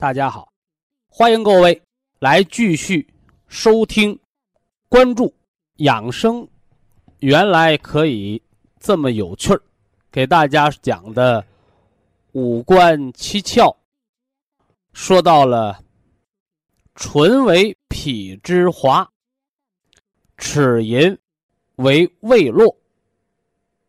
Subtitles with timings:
[0.00, 0.52] 大家好，
[1.08, 1.82] 欢迎各位
[2.20, 3.04] 来继续
[3.48, 4.16] 收听、
[4.88, 5.34] 关注
[5.78, 6.46] 养生。
[7.18, 8.40] 原来可以
[8.78, 9.60] 这么有趣儿，
[10.12, 11.44] 给大家讲的
[12.30, 13.74] 五官七窍，
[14.92, 15.82] 说到了
[16.94, 19.10] 唇为脾之华，
[20.36, 21.18] 齿龈
[21.74, 22.72] 为胃络。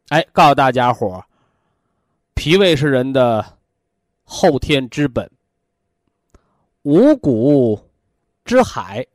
[0.08, 1.24] 哎，告诉大家伙
[2.34, 3.60] 脾胃是人的
[4.24, 5.30] 后天之本。
[6.84, 7.78] 五谷
[8.46, 9.06] 之海，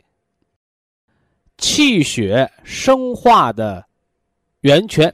[1.56, 3.84] 气血生化的
[4.60, 5.12] 源泉。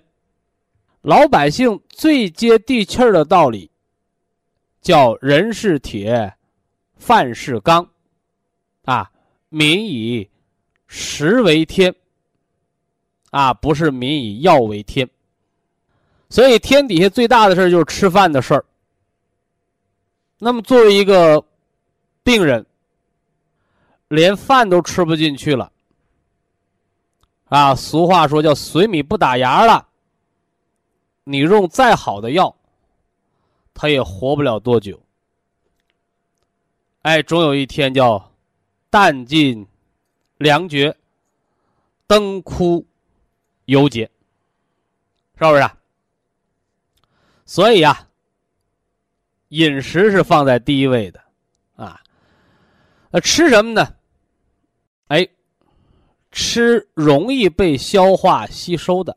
[1.03, 3.71] 老百姓最接地气儿的道理，
[4.83, 6.34] 叫“人是铁，
[6.97, 7.89] 饭是钢”，
[8.84, 9.09] 啊，
[9.48, 10.28] 民以
[10.89, 11.95] 食为天，
[13.31, 15.09] 啊，不是民以药为天。
[16.28, 18.65] 所以，天底下最大的事儿就是吃饭的事儿。
[20.39, 21.45] 那么，作为一个。
[22.23, 22.67] 病人
[24.09, 25.73] 连饭都吃不进去了，
[27.47, 29.89] 啊，俗话说叫“随米不打牙”了。
[31.25, 32.56] 你用再好的药，
[33.72, 35.00] 他也活不了多久。
[37.03, 38.33] 哎，总有一天叫
[38.91, 39.67] 弹尽
[40.39, 40.97] 粮绝，
[42.06, 42.84] 灯枯
[43.67, 44.11] 油竭，
[45.39, 45.71] 是不是？
[47.47, 48.09] 所以啊，
[49.49, 51.23] 饮食是放在第一位的，
[53.10, 53.94] 那吃什么呢？
[55.09, 55.26] 哎，
[56.31, 59.16] 吃容易被消化吸收的。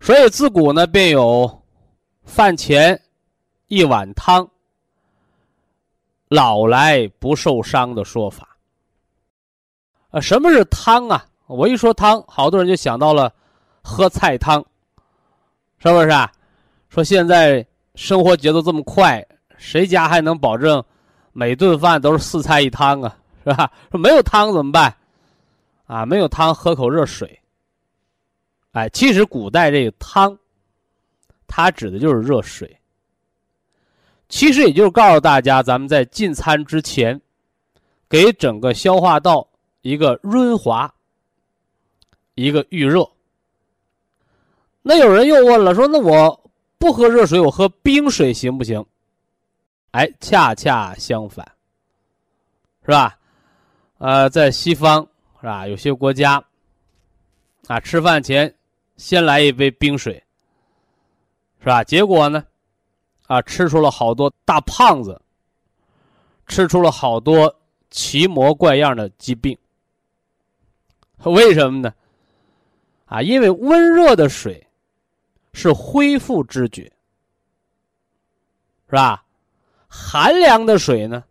[0.00, 1.62] 所以自古呢便有
[2.24, 3.00] “饭前
[3.68, 4.50] 一碗汤，
[6.28, 8.56] 老来不受伤”的说法。
[10.10, 11.24] 啊，什么是汤啊？
[11.46, 13.32] 我一说汤，好多人就想到了
[13.82, 14.64] 喝菜汤，
[15.78, 16.32] 是不是啊？
[16.88, 19.24] 说现在生活节奏这么快，
[19.56, 20.82] 谁家还能保证？
[21.32, 23.70] 每顿饭都是四菜一汤啊，是吧？
[23.90, 24.94] 说没有汤怎么办？
[25.86, 27.40] 啊，没有汤喝口热水。
[28.72, 30.38] 哎，其实古代这个汤，
[31.46, 32.76] 它指的就是热水。
[34.28, 37.20] 其实也就是告诉大家，咱们在进餐之前，
[38.08, 39.48] 给整个消化道
[39.82, 40.92] 一个润滑，
[42.34, 43.08] 一个预热。
[44.82, 48.86] 那有人又问了，说那我不喝热水，我喝冰水行不行？
[49.92, 51.44] 哎，恰恰相反，
[52.82, 53.18] 是吧？
[53.98, 55.06] 呃，在西方
[55.40, 55.66] 是吧？
[55.66, 56.42] 有些国家
[57.66, 58.54] 啊，吃饭前
[58.96, 60.22] 先来一杯冰水，
[61.58, 61.82] 是吧？
[61.82, 62.46] 结果呢，
[63.26, 65.20] 啊，吃出了好多大胖子，
[66.46, 67.54] 吃出了好多
[67.90, 69.58] 奇模怪样的疾病。
[71.24, 71.92] 为什么呢？
[73.06, 74.64] 啊，因为温热的水
[75.52, 76.84] 是恢复知觉，
[78.86, 79.24] 是吧？
[79.92, 81.24] 寒凉的水呢，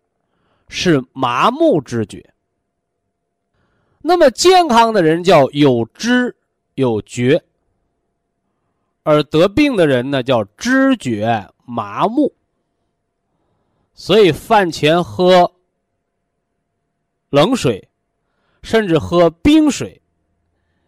[0.67, 2.33] 是麻木知觉。
[4.01, 6.35] 那么健康的人叫有知
[6.75, 7.41] 有觉，
[9.03, 12.33] 而得病的人呢叫知觉麻木。
[13.93, 15.49] 所以饭前喝
[17.29, 17.89] 冷水，
[18.61, 20.01] 甚至喝冰水，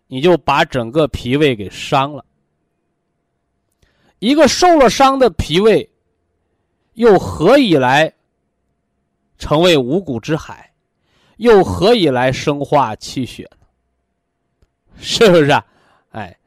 [0.07, 2.25] 你就把整个脾胃给伤了。
[4.19, 5.90] 一个受了伤的脾胃。
[6.93, 8.13] 又何以来
[9.37, 10.73] 成为五谷之海？
[11.37, 13.67] 又何以来生化气血呢？
[15.01, 15.65] 是不是啊？
[16.11, 16.37] 哎，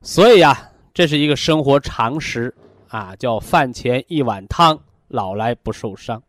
[0.00, 2.54] 所以啊，这是一个生活常识
[2.88, 6.22] 啊，叫饭前一碗汤，老来不受伤。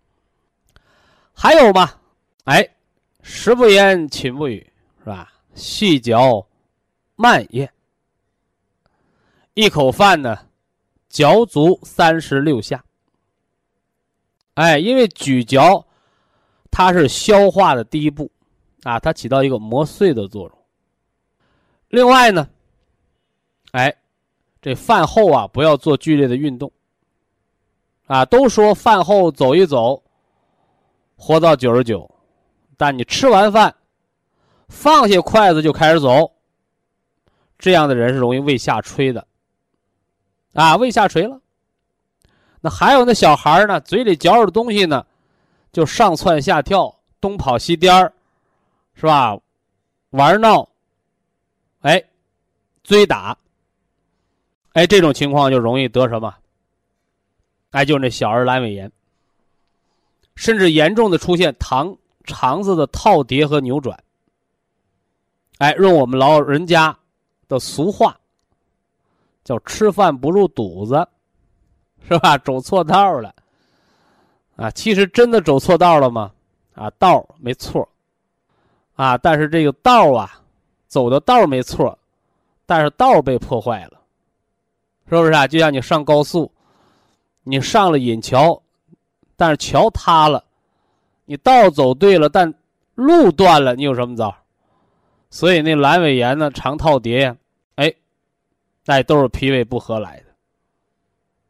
[1.31, 1.91] 还有嘛？
[2.45, 2.67] 哎，
[3.21, 4.65] 食不言，寝不语，
[4.99, 5.31] 是吧？
[5.53, 6.47] 细嚼
[7.15, 7.69] 慢咽，
[9.53, 10.47] 一口饭呢，
[11.07, 12.83] 嚼足三十六下。
[14.55, 15.85] 哎，因为咀嚼
[16.69, 18.29] 它是消化的第一步，
[18.83, 20.57] 啊，它起到一个磨碎的作用。
[21.89, 22.47] 另外呢，
[23.71, 23.95] 哎，
[24.61, 26.71] 这饭后啊不要做剧烈的运动。
[28.05, 30.03] 啊，都说饭后走一走，
[31.15, 32.09] 活到九十九，
[32.75, 33.73] 但你吃完饭，
[34.67, 36.33] 放下筷子就开始走，
[37.57, 39.25] 这样的人是容易胃下垂的。
[40.53, 41.39] 啊，胃下垂了。
[42.65, 45.05] 那还有那小孩呢，嘴里嚼着东西呢，
[45.73, 48.13] 就上蹿下跳，东跑西颠儿，
[48.95, 49.37] 是吧？
[50.11, 50.69] 玩闹，
[51.81, 52.01] 哎，
[52.81, 53.37] 追打，
[54.71, 56.33] 哎，这种情况就容易得什么？
[57.71, 58.89] 哎，就那小儿阑尾炎，
[60.35, 61.93] 甚至严重的出现肠
[62.23, 64.01] 肠子的套叠和扭转。
[65.57, 66.97] 哎，用我们老人家
[67.49, 68.17] 的俗话，
[69.43, 71.05] 叫“吃饭不入肚子”，
[72.07, 72.37] 是吧？
[72.45, 73.33] 走错道了。
[74.55, 76.31] 啊，其实真的走错道了吗？
[76.75, 77.87] 啊，道没错，
[78.95, 80.41] 啊，但是这个道啊，
[80.87, 81.97] 走的道没错，
[82.65, 83.99] 但是道被破坏了，
[85.09, 85.47] 是不是啊？
[85.47, 86.51] 就像你上高速。
[87.45, 88.61] 你上了引桥，
[89.35, 90.41] 但是桥塌了，
[91.25, 92.53] 你道走对了，但
[92.95, 94.33] 路断了，你有什么招？
[95.29, 97.35] 所以那阑尾炎呢，肠套叠呀，
[97.75, 97.93] 哎，
[98.85, 100.22] 那都是脾胃不和来的。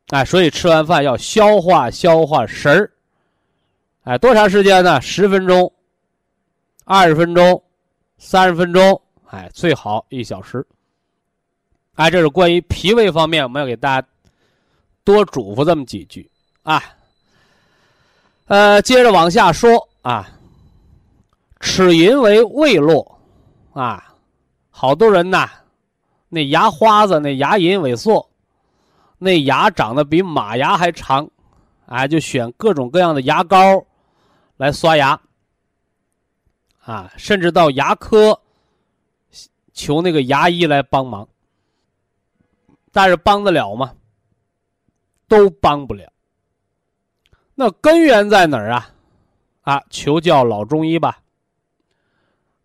[0.09, 2.91] 哎，所以吃完饭要消化消化食儿。
[4.03, 4.99] 哎，多长时间呢？
[5.01, 5.71] 十分钟、
[6.85, 7.63] 二十分钟、
[8.17, 10.65] 三十分钟，哎，最好一小时。
[11.95, 14.07] 哎，这是关于脾胃方面，我们要给大家。
[15.05, 16.81] 多嘱咐这么几句啊，
[18.45, 20.29] 呃，接着往下说啊。
[21.59, 23.19] 齿龈为胃络
[23.73, 24.15] 啊，
[24.69, 25.49] 好多人呐，
[26.29, 28.29] 那牙花子那牙龈萎缩，
[29.23, 31.29] 那牙长得比马牙还长，
[31.85, 33.57] 哎，就选各种各样的牙膏
[34.57, 35.19] 来刷牙
[36.83, 38.37] 啊，甚至到牙科
[39.71, 41.25] 求那个牙医来帮忙，
[42.91, 43.93] 但是帮得了吗？
[45.29, 46.11] 都帮不了。
[47.55, 48.89] 那根源在哪儿啊？
[49.61, 51.19] 啊，求教老中医吧。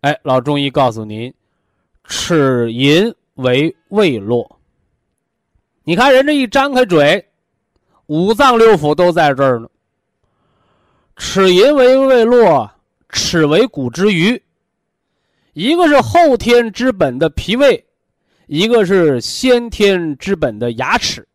[0.01, 1.33] 哎，老中医告诉您，
[2.03, 4.58] 齿龈为胃络。
[5.83, 7.29] 你看人这一张开嘴，
[8.07, 9.69] 五脏六腑都在这儿呢。
[11.15, 12.69] 齿龈为胃络，
[13.09, 14.41] 齿为骨之余，
[15.53, 17.85] 一个是后天之本的脾胃，
[18.47, 21.27] 一个是先天之本的牙齿。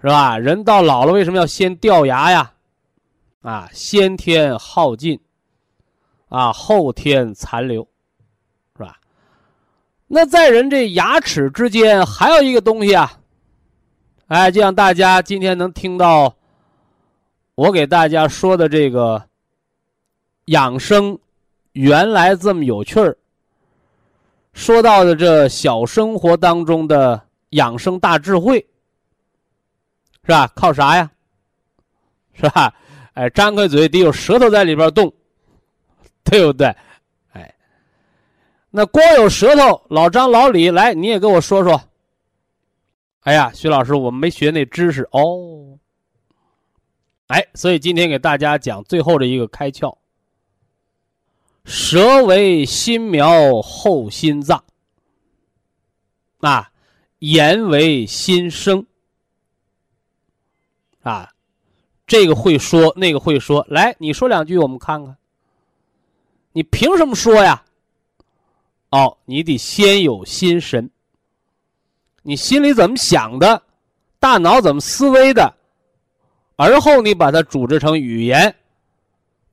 [0.00, 0.36] 是吧？
[0.36, 2.52] 人到老了，为什么要先掉牙呀？
[3.40, 5.18] 啊，先天耗尽，
[6.28, 7.86] 啊，后天残留，
[10.14, 13.18] 那在人这牙齿之间还有一个东西啊，
[14.26, 16.36] 哎，就像大家今天能听到
[17.54, 19.24] 我给大家说的这个
[20.44, 21.18] 养生，
[21.72, 23.16] 原来这么有趣儿。
[24.52, 27.18] 说到的这小生活当中的
[27.50, 28.58] 养生大智慧。
[30.24, 30.46] 是吧？
[30.54, 31.10] 靠啥呀？
[32.34, 32.74] 是吧？
[33.14, 35.10] 哎，张开嘴得有舌头在里边动，
[36.22, 36.76] 对不对？
[38.74, 41.80] 那光有舌头，老张、老李来，你也跟我说说。
[43.20, 45.78] 哎呀，徐老师，我们没学那知识哦。
[47.26, 49.98] 哎，所以今天给大家讲最后的一个开窍：
[51.66, 54.64] 舌为心苗后心脏，
[56.40, 56.72] 啊，
[57.18, 58.86] 言为心声。
[61.02, 61.30] 啊，
[62.06, 65.18] 这个会说，那个会说，来，你说两句，我们看看。
[66.52, 67.64] 你凭什么说呀？
[68.92, 70.88] 哦，你得先有心神。
[72.22, 73.60] 你心里怎么想的，
[74.20, 75.52] 大脑怎么思维的，
[76.56, 78.54] 而后你把它组织成语言，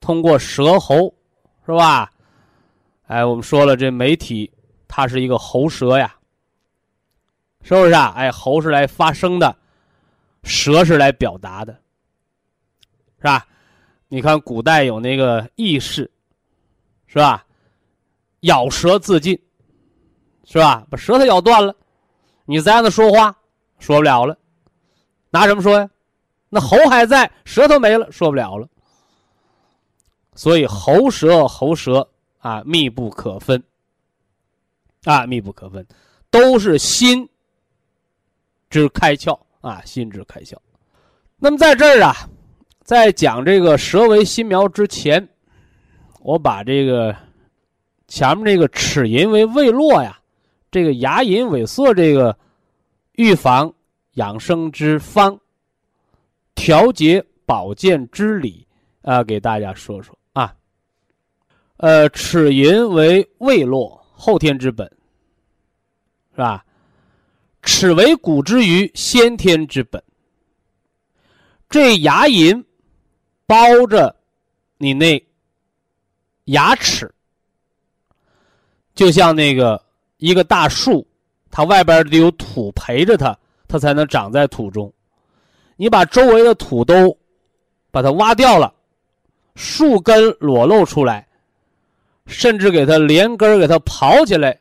[0.00, 1.12] 通过舌喉，
[1.66, 2.12] 是吧？
[3.06, 4.48] 哎，我们说了，这媒体
[4.86, 6.14] 它是一个喉舌呀，
[7.62, 8.12] 是不是啊？
[8.14, 9.56] 哎，喉是来发声的。
[10.42, 11.72] 舌是来表达的，
[13.18, 13.46] 是吧？
[14.08, 16.10] 你看古代有那个义士，
[17.06, 17.44] 是吧？
[18.40, 19.38] 咬舌自尽，
[20.44, 20.86] 是吧？
[20.90, 21.74] 把舌头咬断了，
[22.44, 23.36] 你再让他说话，
[23.78, 24.36] 说不了了。
[25.30, 25.88] 拿什么说呀？
[26.48, 28.68] 那喉还在，舌头没了，说不了了。
[30.34, 33.62] 所以喉舌喉舌啊，密不可分，
[35.04, 35.86] 啊，密不可分，
[36.30, 37.28] 都是心
[38.68, 39.38] 之开窍。
[39.60, 40.56] 啊，心之开窍。
[41.36, 42.16] 那么在这儿啊，
[42.82, 45.28] 在讲这个舌为心苗之前，
[46.20, 47.14] 我把这个
[48.10, 50.20] 前面这个齿龈为胃络呀，
[50.68, 52.36] 这个牙龈萎缩这个
[53.12, 53.72] 预防
[54.14, 55.38] 养生之方、
[56.56, 58.66] 调节保健之理
[59.02, 60.52] 啊，给大家说说啊。
[61.76, 64.90] 呃，齿龈为未落，后天之本，
[66.32, 66.64] 是吧？
[67.62, 70.02] 齿为骨之余，先天之本。
[71.68, 72.64] 这牙龈
[73.46, 74.16] 包着
[74.78, 75.24] 你那
[76.46, 77.14] 牙齿，
[79.00, 79.82] 就像那个
[80.18, 81.06] 一个大树，
[81.50, 83.34] 它外边得有土陪着它，
[83.66, 84.92] 它才能长在土中。
[85.76, 87.16] 你把周围的土都
[87.90, 88.70] 把它挖掉了，
[89.54, 91.26] 树根裸露出来，
[92.26, 94.60] 甚至给它连根给它刨起来，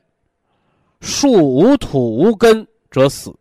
[1.01, 3.35] 树无土无根则死。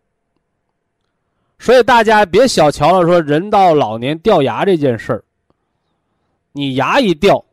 [1.60, 5.22] 所以大家别小瞧了，说人到老年掉牙这件事儿。
[6.50, 7.44] 你牙一掉，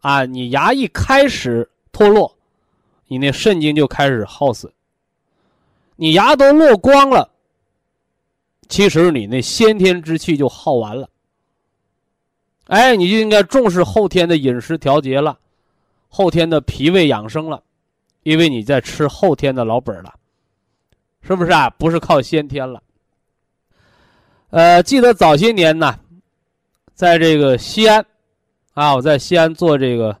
[0.00, 2.34] 啊，你牙一开始脱落，
[3.06, 4.72] 你那肾精就开始耗损。
[5.96, 7.30] 你牙都落光了，
[8.68, 11.08] 其实你那先天之气就耗完了。
[12.66, 15.38] 哎，你就应该重视后天的饮食调节了，
[16.08, 17.62] 后天的脾胃养生了，
[18.22, 20.14] 因为你在吃后天的老本了。
[21.24, 21.70] 是不是啊？
[21.70, 22.82] 不是靠先天了。
[24.50, 26.00] 呃，记得早些年呢，
[26.94, 28.04] 在这个西安，
[28.74, 30.18] 啊，我在西安做这个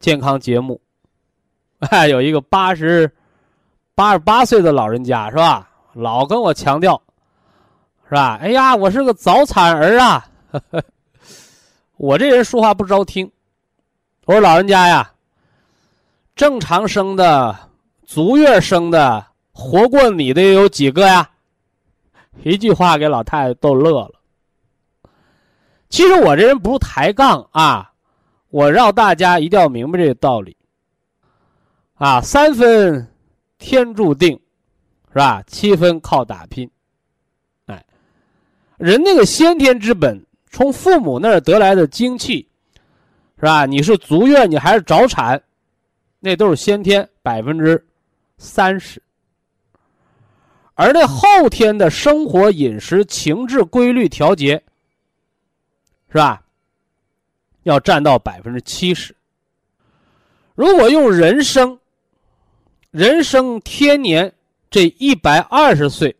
[0.00, 0.80] 健康节目，
[1.80, 3.10] 哎，有一个八十
[3.94, 5.68] 八十八岁的老人家，是吧？
[5.92, 7.00] 老跟我强调，
[8.08, 8.38] 是吧？
[8.40, 10.24] 哎呀，我是个早产儿啊！
[11.96, 13.28] 我这人说话不招听。
[14.24, 15.10] 我说老人家呀，
[16.36, 17.56] 正常生的、
[18.04, 19.26] 足月生的。
[19.52, 21.28] 活过你的有几个呀？
[22.44, 24.12] 一句话给老太太逗乐了。
[25.88, 27.90] 其实我这人不是抬杠啊，
[28.50, 30.56] 我让大家一定要明白这个道理。
[31.94, 33.06] 啊，三分
[33.58, 34.38] 天注定，
[35.08, 35.42] 是吧？
[35.46, 36.70] 七分靠打拼。
[37.66, 37.84] 哎，
[38.76, 42.48] 人那个先天之本，从父母那儿得来的精气，
[43.36, 43.66] 是吧？
[43.66, 45.42] 你是足月，你还是早产，
[46.20, 47.84] 那都是先天百分之
[48.36, 49.02] 三十。
[50.74, 54.62] 而那后天的生活、饮食、情志规律调节，
[56.12, 56.40] 是吧？
[57.68, 59.14] 要占到百分之七十。
[60.54, 61.78] 如果用人生，
[62.90, 64.32] 人生天年
[64.70, 66.16] 这一百二十岁，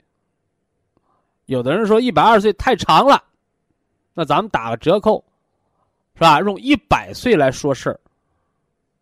[1.47, 3.25] 有的人说一百二十岁太长了，
[4.13, 5.25] 那咱们打个折扣，
[6.15, 6.39] 是吧？
[6.41, 7.99] 用一百岁来说事儿。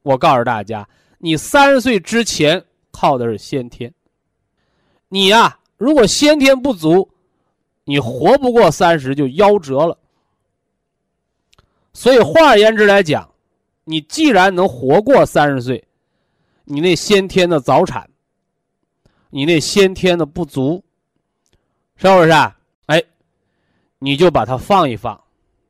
[0.03, 0.88] 我告诉大家，
[1.19, 3.93] 你三十岁之前靠的是先天。
[5.09, 7.11] 你呀，如果先天不足，
[7.83, 9.99] 你活不过三十就夭折了。
[11.97, 13.26] 所以换而言之来讲，
[13.85, 15.83] 你既然能活过三十岁，
[16.65, 18.07] 你那先天的早产，
[19.31, 20.85] 你那先天的不足，
[21.97, 22.55] 是不是啊？
[22.85, 23.03] 哎，
[23.99, 25.19] 你就把它放一放，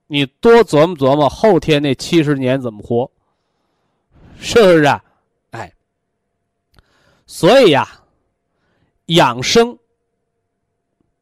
[0.09, 3.09] 你多琢磨琢磨后天那七十年怎么活，
[4.37, 5.05] 是不是啊？
[5.53, 5.73] 哎，
[7.25, 7.89] 所以呀。
[9.07, 9.79] 养生，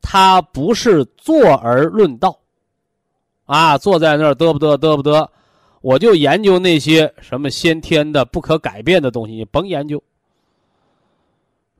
[0.00, 2.40] 它不是坐而论道，
[3.46, 5.28] 啊，坐在那儿嘚不嘚嘚不嘚，
[5.80, 10.02] 我就研究那些什么先天的不可改变的东西，你甭研究，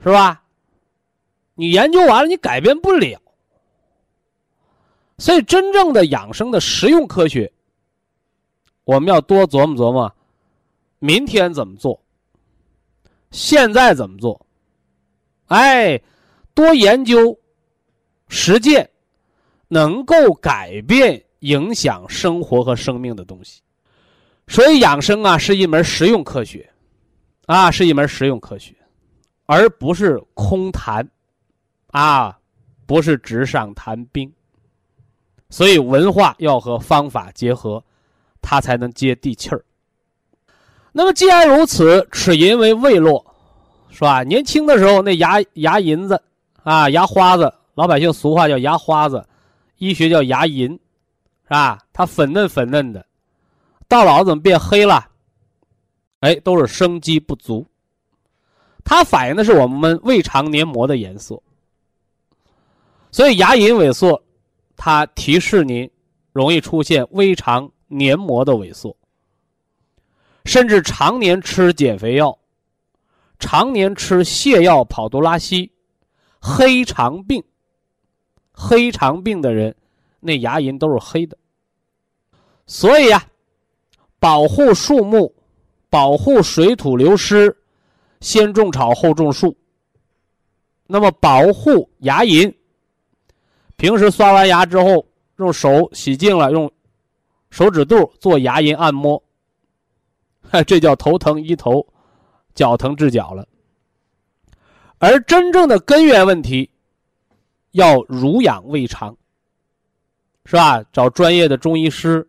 [0.02, 0.42] 是吧？
[1.54, 3.18] 你研究完了，你改变不了。
[5.16, 7.50] 所以，真正的养生的实用科学，
[8.83, 10.12] 我们要多琢磨琢磨，
[10.99, 11.99] 明天怎么做，
[13.30, 14.44] 现在怎么做。
[15.47, 15.99] 哎，
[16.52, 17.38] 多研究、
[18.28, 18.90] 实践，
[19.68, 23.60] 能够改变、影响生活和生命的东西。
[24.48, 26.68] 所以养生啊，是一门实用科学，
[27.46, 28.74] 啊，是一门实用科学，
[29.46, 31.08] 而不是空谈，
[31.88, 32.36] 啊，
[32.86, 34.30] 不是纸上谈兵。
[35.50, 37.82] 所以文化要和方法结合，
[38.42, 39.64] 它才能接地气儿。
[40.92, 43.24] 那么既然如此，齿龈为未落。
[43.96, 44.24] 是吧？
[44.24, 46.20] 年轻的时候那牙牙龈子
[46.64, 49.24] 啊，牙花子，老百姓俗话叫牙花子，
[49.78, 50.76] 医学叫牙龈，
[51.54, 51.78] 啊？
[51.92, 53.06] 它粉嫩粉嫩的，
[53.87, 55.08] 到老怎么变黑了？
[56.20, 57.66] 哎，都是生机不足。
[58.82, 61.40] 它反映的是我们胃肠黏膜的颜色。
[63.11, 64.23] 所以牙龈萎缩，
[64.76, 65.88] 它提示您
[66.32, 68.96] 容易出现胃肠黏膜的萎缩，
[70.44, 72.37] 甚至常年吃减肥药。
[73.38, 75.70] 常年吃泻药、跑肚拉稀、
[76.40, 77.42] 黑肠病、
[78.52, 79.75] 黑肠病的人，
[80.20, 81.37] 那牙龈都是黑的。
[82.66, 83.23] 所以呀，
[84.18, 85.35] 保护树木、
[85.90, 87.54] 保护水土流失，
[88.21, 89.56] 先种草后种树。
[90.87, 92.54] 那么保护牙龈，
[93.76, 95.06] 平时刷完牙之后，
[95.37, 96.71] 用手洗净了，用
[97.50, 99.23] 手指肚做牙龈按摩，
[100.66, 101.87] 这叫头疼医头，
[102.54, 103.47] 脚疼治脚了。
[104.99, 106.71] 而真正的根源问题，
[107.73, 109.16] 要濡养胃肠，
[110.47, 110.83] 是吧？
[110.92, 112.26] 找专业的中医师，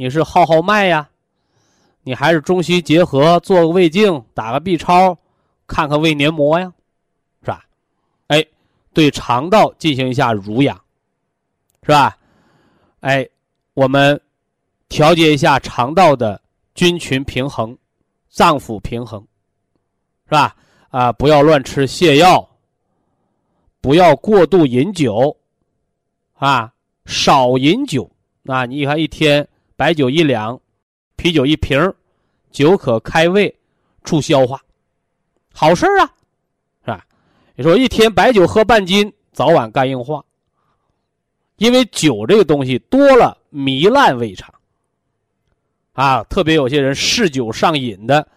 [0.00, 1.10] 你是号号脉呀，
[2.04, 5.14] 你还是中西结合，做个胃镜，打个 B 超，
[5.66, 6.72] 看看胃黏膜呀，
[7.42, 7.66] 是吧？
[8.28, 8.42] 哎，
[8.94, 10.74] 对肠道进行一下濡养，
[11.82, 12.16] 是吧？
[13.00, 13.28] 哎，
[13.74, 14.18] 我们
[14.88, 16.40] 调节一下肠道的
[16.74, 17.76] 菌群平衡、
[18.30, 19.20] 脏腑平衡，
[20.24, 20.56] 是吧？
[20.88, 22.48] 啊，不要乱吃泻药，
[23.82, 25.36] 不要过度饮酒，
[26.38, 26.72] 啊，
[27.04, 28.10] 少饮酒。
[28.46, 29.46] 啊，你看一天
[29.80, 30.60] 白酒一两，
[31.16, 31.90] 啤酒一瓶，
[32.50, 33.58] 酒可开胃，
[34.04, 34.60] 助消化，
[35.54, 36.04] 好事啊，
[36.84, 37.06] 是吧？
[37.54, 40.22] 你说一天白酒喝半斤，早晚肝硬化，
[41.56, 44.54] 因为酒这个东西多了糜烂胃肠，
[45.94, 48.28] 啊，特别有些人嗜酒上瘾的。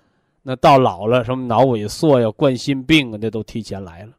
[0.44, 4.14] 那到老了，什么脑萎缩呀、冠心病啊，那都提前来了。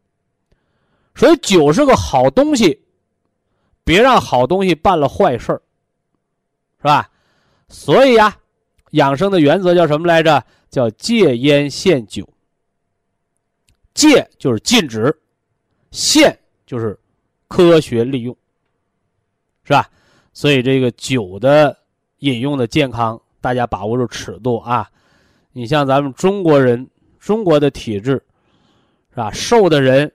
[1.15, 2.79] 所以酒是个好东西，
[3.83, 5.47] 别让好东西办了坏事
[6.83, 7.11] 是吧？
[7.69, 8.37] 所以呀，
[8.91, 10.45] 养生的原则叫什么来着？
[10.71, 12.29] 叫戒烟限酒。
[13.95, 15.17] 戒就是禁止，
[15.93, 16.99] 限就是
[17.47, 18.37] 科学利用，
[19.63, 19.89] 是吧？
[20.33, 21.79] 所以这个酒的
[22.19, 24.91] 饮用的健康，大家把握住尺度啊。
[25.53, 26.91] 你像咱们中国人，
[27.21, 28.21] 中国的体质，
[29.11, 29.31] 是吧？
[29.31, 30.13] 瘦的人，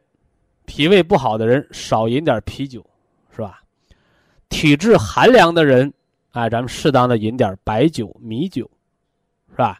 [0.65, 2.85] 脾胃不好的人少饮点啤酒，
[3.33, 3.63] 是吧？
[4.49, 5.93] 体质寒凉的人，
[6.39, 8.69] 哎，咱们适当的饮点白酒、米酒，
[9.51, 9.77] 是吧？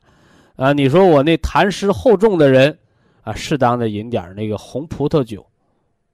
[0.57, 2.77] 啊，你说我那痰湿厚重的人，
[3.21, 5.41] 啊，适当的饮点那个红葡萄酒，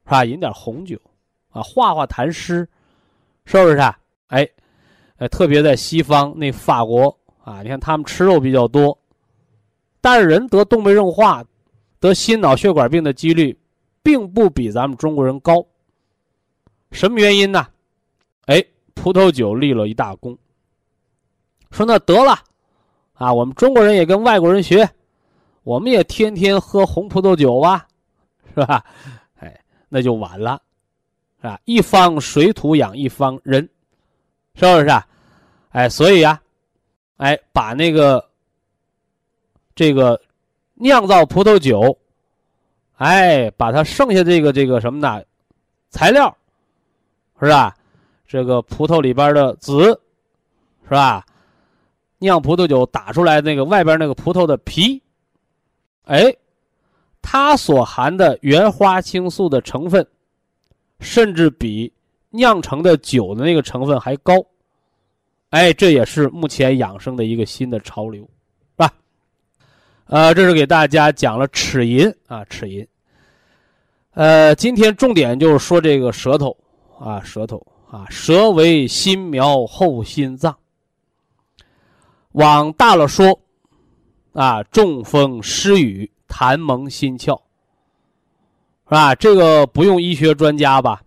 [0.05, 0.23] 是吧？
[0.23, 0.99] 饮点红酒，
[1.49, 2.67] 啊，化化痰湿，
[3.45, 3.97] 是不是啊？
[4.27, 4.47] 哎，
[5.17, 8.95] 呃，特别在西方那法国啊，你看他们吃肉比较多。
[9.99, 11.43] 但是人得动脉硬化、
[11.99, 13.57] 得心脑血管病的几率，
[14.03, 15.65] 并不比咱们中国人高。
[16.91, 17.65] 什么原因呢？
[18.95, 20.35] 葡萄酒立了一大功。
[21.69, 22.39] 说那得了，
[23.13, 24.89] 啊，我们中国人也跟外国人学，
[25.63, 27.87] 我们也天天喝红葡萄酒吧，
[28.55, 28.83] 是吧？
[29.35, 30.59] 哎，那就晚了，
[31.41, 31.59] 啊？
[31.65, 33.61] 一方水土养一方人，
[34.55, 35.07] 是不是啊？
[35.69, 36.41] 哎，所以啊，
[37.17, 38.23] 哎，把那个。
[39.77, 40.17] 这个
[40.75, 41.97] 酿造葡萄酒，
[42.95, 45.21] 哎，把它剩下这个这个什么呢？
[45.89, 46.33] 材料
[47.41, 47.75] 是吧？
[48.27, 49.85] 这个葡萄里边的籽
[50.83, 51.25] 是吧？
[52.17, 55.01] 酿葡萄酒打出来那个外边那个葡萄的皮，
[56.05, 56.33] 哎，
[57.21, 60.05] 它所含的原花青素的成分，
[60.99, 61.91] 甚至比
[62.29, 64.33] 酿成的酒的那个成分还高，
[65.49, 68.21] 哎，这也是目前养生的一个新的潮流。
[68.23, 68.93] 是吧
[70.05, 72.87] 呃，这是给大家讲了齿龈啊，齿龈。
[74.13, 76.55] 呃，今天重点就是说这个舌头
[76.97, 80.57] 啊，舌头啊，舌为心苗后心脏。
[82.31, 83.39] 往大了说，
[84.33, 87.39] 啊，中风失语，痰蒙心窍，
[88.85, 89.15] 是吧？
[89.15, 91.01] 这个不用医学专家吧，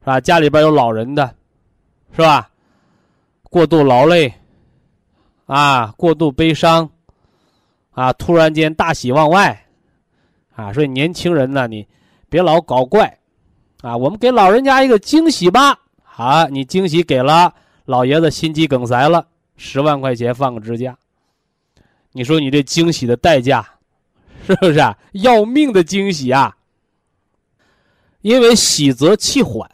[0.00, 0.20] 是吧？
[0.20, 1.34] 家里边有老人的，
[2.12, 2.50] 是吧？
[3.42, 4.32] 过度劳累，
[5.46, 6.90] 啊，过度悲伤。
[7.96, 8.12] 啊！
[8.12, 9.66] 突然间大喜往外，
[10.54, 10.70] 啊！
[10.70, 11.88] 所以年轻人呢，你
[12.28, 13.18] 别老搞怪，
[13.86, 13.96] 啊！
[13.96, 15.78] 我们给老人家一个惊喜吧。
[16.02, 19.24] 好，你惊喜给了老爷子，心肌梗塞了，
[19.56, 20.98] 十万块钱放个支架。
[22.10, 23.64] 你说你这惊喜的代价，
[24.44, 24.98] 是不是啊？
[25.12, 26.56] 要命的惊喜啊！
[28.22, 29.70] 因为喜则气缓，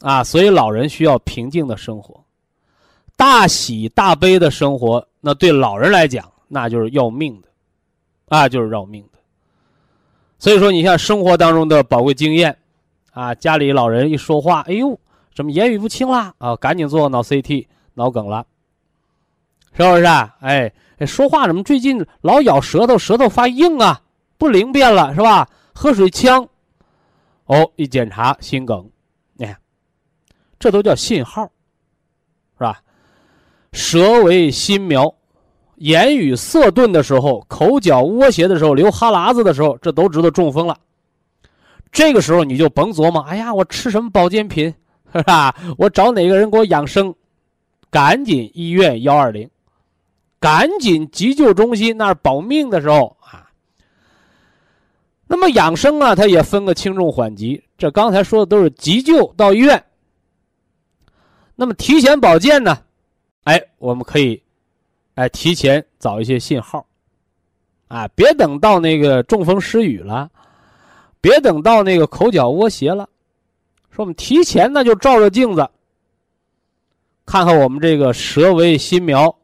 [0.00, 2.22] 啊，所以老人需要平静的生活。
[3.16, 6.30] 大喜大悲的生活，那对老人来讲。
[6.52, 7.48] 那就是要命的，
[8.28, 9.18] 啊，就是要命的。
[10.38, 12.54] 所以说，你像生活当中的宝贵经验，
[13.20, 14.98] 啊，家里老人一说话，哎呦，
[15.34, 16.32] 怎么言语不清啦？
[16.38, 18.46] 啊，赶紧做脑 CT，脑梗了，
[19.76, 20.34] 是不是啊？
[20.40, 20.72] 哎，
[21.06, 24.00] 说话怎么最近老咬舌头，舌头发硬啊，
[24.38, 25.46] 不灵便了，是吧？
[25.74, 26.48] 喝水呛，
[27.44, 28.88] 哦，一检查心梗，
[29.34, 29.54] 你看，
[30.58, 31.42] 这都叫信号，
[32.56, 32.80] 是吧？
[33.74, 35.14] 舌为心苗。
[35.76, 40.78] 言语色钝的时候，口角窝斜的时候，流哈喇子的时候，这都知道中风了。
[41.92, 44.72] 这个时候你就甭琢磨，哎呀，我吃什么保健品，
[45.12, 45.54] 是吧？
[45.76, 47.14] 我找哪个人给我养生？
[47.90, 49.50] 赶紧医院幺二零，
[50.38, 53.50] 赶紧急救中心那儿保命的时候啊。
[55.26, 57.60] 那么养生啊，它也分个轻重缓急。
[57.76, 59.82] 这刚才说的都是急救到医院。
[61.56, 62.78] 那么提前保健呢，
[63.42, 64.40] 哎，我们可以
[65.14, 66.86] 哎提前找一些信号，
[67.88, 70.30] 啊，别等到那个中风失语了，
[71.20, 73.08] 别等到那个口角窝斜了，
[73.90, 75.68] 说我们提前呢就照着镜子，
[77.26, 79.34] 看看我们这个舌为心苗，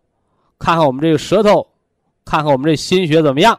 [0.58, 1.66] 看看我们这个舌头，
[2.24, 3.58] 看看我们这心血怎么样？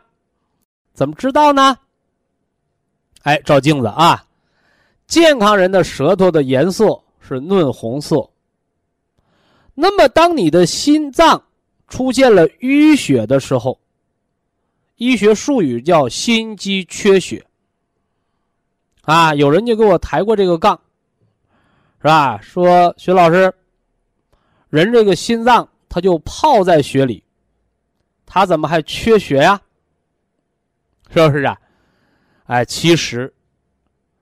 [0.93, 1.77] 怎么知道呢？
[3.21, 4.25] 哎，照镜子啊，
[5.05, 8.27] 健康人的舌头的颜色是嫩红色。
[9.75, 11.43] 那么，当你的心脏
[11.87, 13.79] 出现了淤血的时候，
[14.95, 17.45] 医学术语叫心肌缺血。
[19.07, 20.77] 啊，有人就给我抬过这个杠，
[22.01, 22.37] 是吧？
[22.41, 23.53] 说徐老师，
[24.69, 27.23] 人这个心脏它就泡在血里，
[28.25, 29.61] 它怎么还缺血呀？
[31.09, 31.57] 是不是啊？
[32.47, 33.33] 哎，其实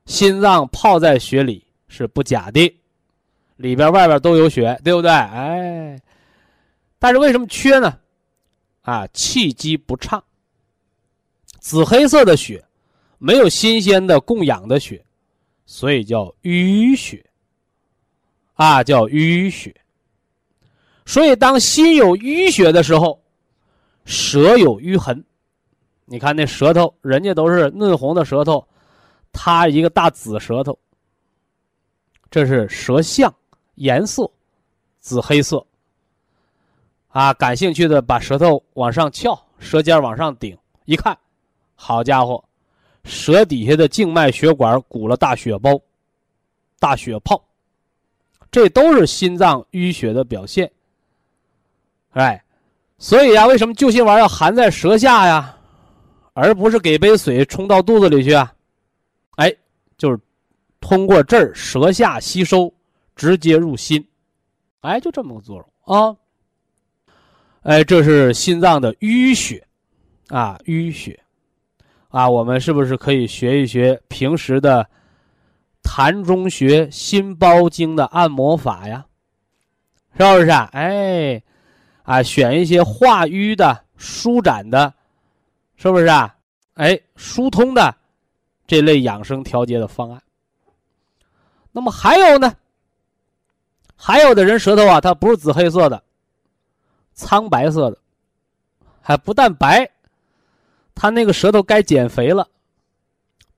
[0.05, 2.79] 心脏泡在血里是不假的。
[3.55, 5.09] 里边外边都有血，对不对？
[5.09, 5.99] 哎，
[6.99, 7.97] 但是为什么缺呢？
[8.81, 10.23] 啊，气机不畅，
[11.57, 12.63] 紫黑色的血，
[13.17, 15.03] 没有新鲜的供氧的血，
[15.65, 17.25] 所以叫淤血。
[18.53, 19.75] 啊，叫淤血。
[21.05, 23.21] 所以当心有淤血的时候，
[24.05, 25.23] 舌有淤痕。
[26.05, 28.65] 你看那舌头，人家都是嫩红的舌头，
[29.31, 30.77] 他一个大紫舌头，
[32.29, 33.33] 这是舌象。
[33.75, 34.31] 颜色
[35.01, 35.67] 紫黑色
[37.09, 41.17] 啊，感兴趣的把舌头往上翘，舌尖往上顶，一看，
[41.75, 42.41] 好家伙，
[43.05, 45.79] 舌底下的静脉血管鼓了大血包、
[46.79, 47.41] 大血泡，
[48.51, 50.69] 这都是心脏淤血的表现。
[52.11, 52.43] 哎，
[52.97, 55.57] 所以呀，为什么救心丸要含在舌下呀，
[56.33, 58.53] 而不是给杯水冲到肚子里去啊？
[59.37, 59.55] 哎，
[59.97, 60.19] 就是
[60.81, 62.69] 通过这儿舌下吸收。
[63.17, 64.05] 直接入心，
[64.81, 66.17] 哎，就这么个作用啊！
[67.61, 69.65] 哎，这是心脏的淤血
[70.27, 71.17] 啊，淤血
[72.15, 74.89] 啊，我们是不是可以学一学平时的
[75.83, 79.05] 痰中穴心包经的按摩法呀？
[80.17, 80.69] 是不是啊？
[80.71, 81.43] 哎，
[82.03, 84.93] 啊，选一些化瘀的、舒展的，
[85.75, 86.33] 是不是啊？
[86.75, 87.93] 哎，疏通的
[88.65, 90.21] 这类养生调节的方案。
[91.73, 92.55] 那么还有呢？
[93.93, 96.01] 还有的人舌头啊，它不是紫黑色的，
[97.13, 97.97] 苍白色的，
[99.01, 99.91] 还不但白，
[100.95, 102.47] 他那个舌头该减肥了，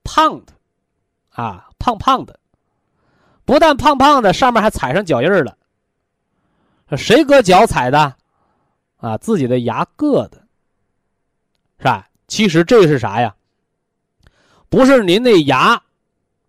[0.04, 0.52] 胖的，
[1.30, 2.38] 啊，胖胖的，
[3.44, 5.56] 不但胖胖的，上面还踩上脚印了。
[6.96, 8.16] 谁搁脚踩的？
[8.96, 10.42] 啊，自己的牙硌的，
[11.78, 12.08] 是吧？
[12.26, 13.34] 其实这是啥呀？
[14.68, 15.80] 不是您那牙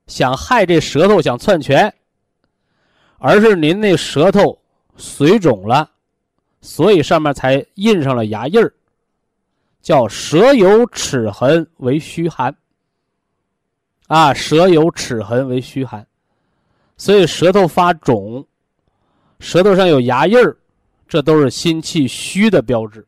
[0.07, 1.93] 想害这舌头，想篡权。
[3.21, 4.57] 而是您那舌头
[4.95, 5.91] 水肿了，
[6.61, 8.73] 所以上面才印上了牙印儿，
[9.81, 12.55] 叫舌有齿痕为虚寒。
[14.07, 16.05] 啊，舌有齿痕为虚寒，
[16.97, 18.45] 所以舌头发肿，
[19.39, 20.57] 舌头上有牙印儿，
[21.07, 23.05] 这都是心气虚的标志，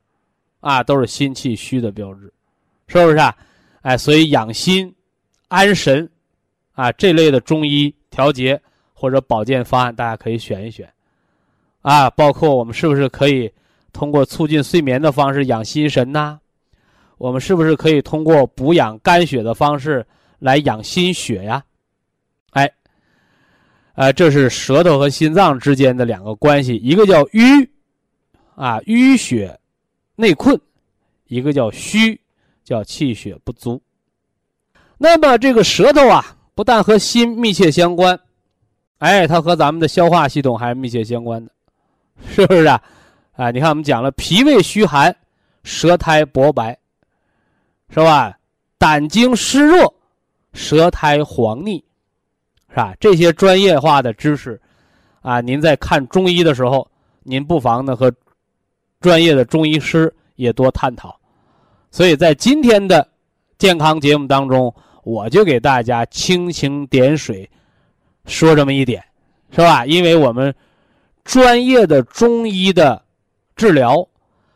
[0.60, 2.32] 啊，都是心气虚的标志，
[2.88, 3.36] 是不是啊？
[3.82, 4.94] 哎，所以养心、
[5.48, 6.10] 安神，
[6.74, 8.62] 啊，这类的中医调节。
[8.94, 10.88] 或者保健方案，大家可以选一选，
[11.82, 13.52] 啊，包括我们是不是可以
[13.92, 16.40] 通过促进睡眠的方式养心神呐？
[17.22, 20.04] 我们是不是可以通过补养肝血的方式
[20.40, 21.64] 来养心血呀？
[22.50, 22.68] 哎，
[23.94, 27.70] 呃，这是舌头和心脏之间的两个关系，一个叫瘀，
[28.56, 29.56] 啊，淤血
[30.16, 30.58] 内困；
[31.28, 32.20] 一个叫虚，
[32.64, 33.80] 叫气血不足。
[34.98, 38.20] 那么这个舌头啊，不但和心密切相关。
[38.98, 41.52] 哎，它和咱们的消化系统还是密切相关的，
[42.34, 42.82] 是不是啊？
[43.34, 45.16] 啊，你看我们讲了，脾胃虚寒，
[45.64, 46.76] 舌苔薄白，
[47.92, 48.36] 是吧？
[48.78, 49.94] 胆经湿热，
[50.54, 51.84] 舌苔黄腻，
[52.70, 52.96] 是吧？
[53.00, 54.60] 这些专业化的知识，
[55.22, 56.90] 啊，您在看中医的时候，
[57.24, 58.12] 您不妨呢和
[59.00, 61.16] 专业的中医师也多探讨。
[61.92, 63.08] 所以在今天的
[63.58, 64.74] 健康节目当中，
[65.04, 67.48] 我就给大家蜻蜓点水。
[68.26, 69.04] 说这么一点，
[69.50, 69.84] 是吧？
[69.86, 70.54] 因为我们
[71.24, 73.04] 专业的中医的
[73.56, 74.08] 治疗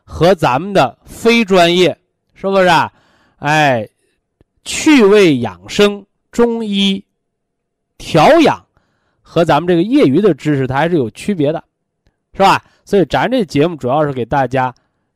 [0.03, 1.97] 和咱们的非专业，
[2.35, 2.93] 是不是啊？
[3.37, 3.87] 哎，
[4.63, 7.03] 趣味养生中医
[7.97, 8.65] 调养
[9.21, 11.63] 和咱们这个业余的知识，它还是有区别的，
[12.33, 12.63] 是吧？
[12.85, 14.73] 所以咱这节目主要是给大家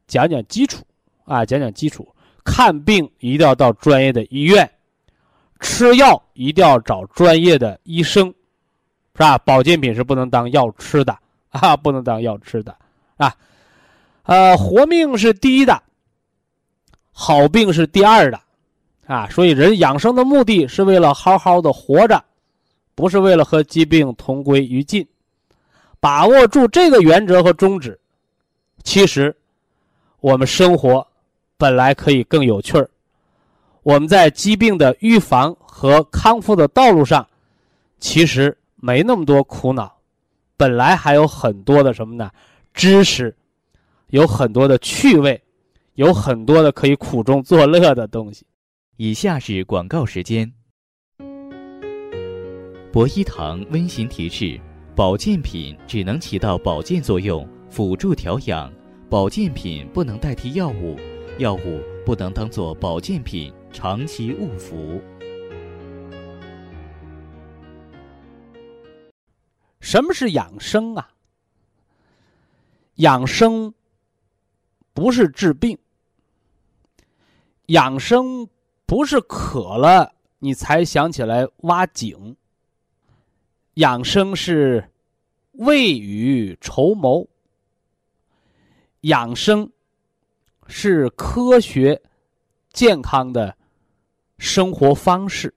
[0.08, 0.84] 讲讲基础
[1.26, 2.08] 啊，讲讲基础。
[2.44, 4.70] 看病一定要到专业的医院，
[5.60, 8.34] 吃药一定要找专业的医生。
[9.14, 9.38] 是吧？
[9.40, 11.18] 保健品是不能当药吃的
[11.50, 12.74] 啊，不能当药吃的，
[13.18, 13.36] 啊，
[14.24, 15.84] 呃，活命是第一的，
[17.22, 18.40] 好病是第二的，
[19.06, 22.24] 啊，所以人养生的目的是为了好好的活着，
[22.96, 25.06] 不是为了和疾病同归于尽。
[26.00, 28.00] 把握住这个原则和宗旨，
[28.84, 29.36] 其实
[30.22, 31.06] 我们生活
[31.58, 32.90] 本来可以更有趣儿。
[33.84, 37.28] 我们在疾病的预防和康复的道路上，
[38.00, 39.94] 其实没那么多苦恼，
[40.56, 42.32] 本来还有很多的什么呢？
[42.74, 43.36] 知识，
[44.08, 45.42] 有很多的趣味，
[46.00, 48.48] 有很多的可以苦中作乐的东西。
[48.96, 50.50] 以下是广告时间。
[52.90, 54.58] 博一堂温馨提示。
[54.96, 58.70] 保健品只能起到保健作用，辅助调养；
[59.10, 60.98] 保健品不能代替药物，
[61.38, 65.02] 药物不能当做保健品长期误服。
[69.80, 71.10] 什么是养生啊？
[72.96, 73.74] 养生
[74.94, 75.78] 不是治病，
[77.70, 78.48] 养生
[78.88, 82.36] 不是渴了你才想起来挖井。
[83.76, 84.92] 养生是
[85.52, 87.28] 未雨绸缪，
[89.02, 89.72] 养生
[90.66, 92.02] 是科学
[92.74, 93.56] 健康的
[94.40, 95.54] 生活方式。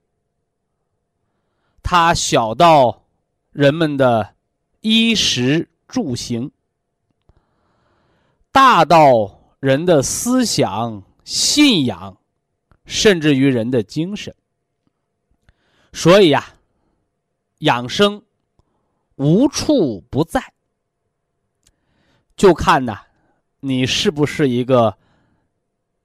[1.82, 3.04] 它小到
[3.52, 4.34] 人们的
[4.82, 6.50] 衣食住行，
[8.50, 12.16] 大到人的思想信仰，
[12.86, 14.34] 甚至于人的精神。
[15.92, 16.54] 所以呀。
[17.62, 18.20] 养生
[19.14, 20.52] 无处不在，
[22.34, 23.02] 就看呐，
[23.60, 24.98] 你是不是一个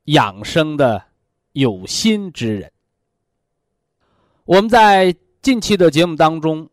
[0.03, 1.03] 养生的
[1.53, 2.71] 有心之人。
[4.45, 6.69] 我们在近期的节目当中，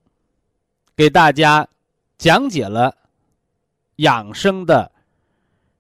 [0.95, 1.67] 给大家
[2.19, 2.95] 讲解了
[3.97, 4.93] 养生的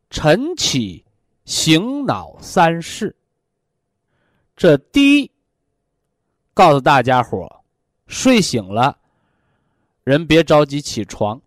[0.08, 1.03] 晨起
[1.44, 3.14] 醒脑三式。
[4.56, 5.30] 这第一，
[6.52, 7.64] 告诉大家伙
[8.06, 8.98] 睡醒了，
[10.04, 11.40] 人别着急起床。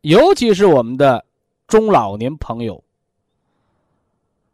[0.00, 1.24] 尤其是我们的
[1.66, 2.82] 中老年朋友，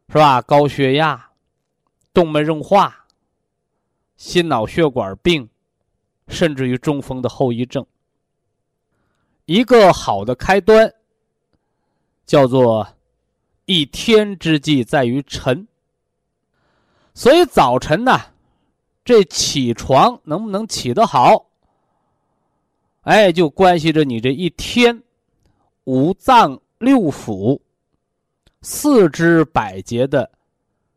[0.09, 0.43] 是吧？
[0.43, 1.31] 高血压、
[2.13, 3.07] 动脉硬化、
[4.17, 5.49] 心脑血管病，
[6.27, 7.87] 甚至于中风的后遗症。
[9.47, 10.93] 一个好的开端，
[12.27, 12.87] 叫做
[13.69, 15.69] 一天之计在于晨。
[17.15, 18.19] 所以早晨呢。
[19.05, 21.47] 这起床能不能起得好？
[23.05, 25.03] 哎，就关系着你这一天
[25.85, 27.59] 五脏六腑、
[28.61, 30.31] 四肢百节的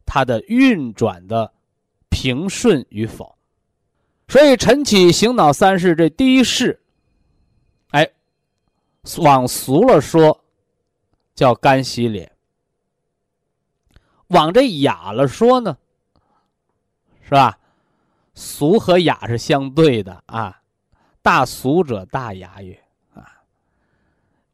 [0.06, 1.54] 它的运转的
[2.10, 3.38] 平顺与否。
[4.28, 6.82] 所以晨起醒脑三式这第一式，
[7.92, 8.12] 哎，
[9.20, 10.44] 往俗了说
[11.34, 12.28] 叫干洗脸；
[14.32, 15.78] 往这雅了说呢，
[17.22, 17.58] 是吧？
[18.34, 20.62] 俗和雅是相对的啊，
[21.22, 22.82] 大俗者大雅也
[23.14, 23.28] 啊。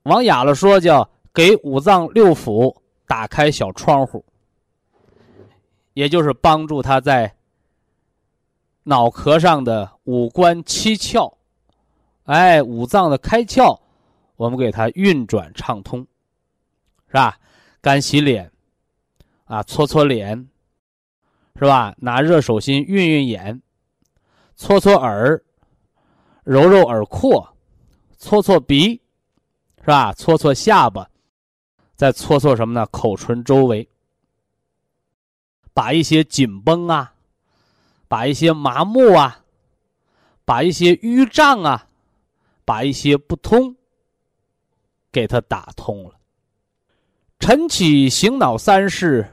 [0.03, 4.25] 往雅了说，叫给五脏六腑打开小窗户，
[5.93, 7.35] 也就是帮助他在
[8.83, 11.31] 脑壳上的五官七窍，
[12.23, 13.79] 哎，五脏的开窍，
[14.35, 15.99] 我们给它运转畅通，
[17.07, 17.37] 是吧？
[17.79, 18.51] 干洗脸，
[19.47, 20.47] 啊，搓搓脸，
[21.55, 21.95] 是吧？
[21.97, 23.61] 拿热手心熨熨眼。
[24.55, 25.43] 搓搓耳，
[26.43, 27.55] 揉揉耳廓，
[28.17, 29.01] 搓搓鼻，
[29.79, 30.11] 是吧？
[30.13, 31.09] 搓搓下巴，
[31.95, 32.85] 再搓搓什么呢？
[32.87, 33.87] 口唇周围，
[35.73, 37.13] 把一些紧绷啊，
[38.07, 39.43] 把一些麻木啊，
[40.43, 41.87] 把一些淤胀啊，
[42.65, 43.75] 把一些不通，
[45.11, 46.15] 给它打通了。
[47.39, 49.31] 晨起醒脑三式，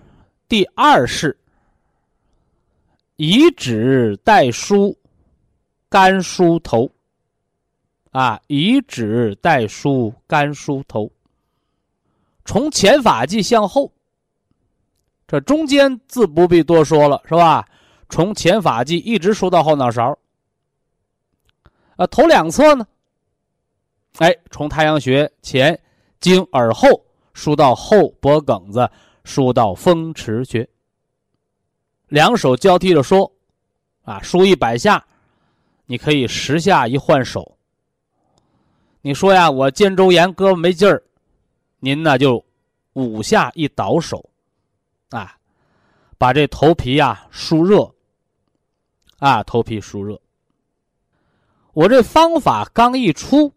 [0.54, 1.36] 第二式，
[3.16, 4.96] 以指代梳。
[5.88, 6.88] 干梳头，
[8.12, 11.10] 啊，以指代梳，干梳头。
[12.44, 13.92] 从前发际向后，
[15.26, 17.66] 这中间自不必多说了，是吧？
[18.08, 20.16] 从前发际一直梳到后脑勺。
[21.96, 22.86] 啊，头两侧呢？
[24.18, 25.76] 哎，从太阳穴前
[26.20, 28.88] 经耳后梳到后脖梗子，
[29.24, 30.68] 梳到风池穴。
[32.08, 33.32] 两手交替着说，
[34.04, 35.04] 啊，梳一百下。
[35.86, 37.58] 你可以十下一换手。
[39.02, 41.02] 你说呀，我肩周炎，胳膊没劲儿，
[41.78, 42.42] 您呢就
[42.94, 44.30] 五下一倒手，
[45.10, 45.36] 啊，
[46.16, 47.94] 把这头皮呀梳热，
[49.18, 50.18] 啊，头皮梳热。
[51.74, 53.52] 我这方法刚一出，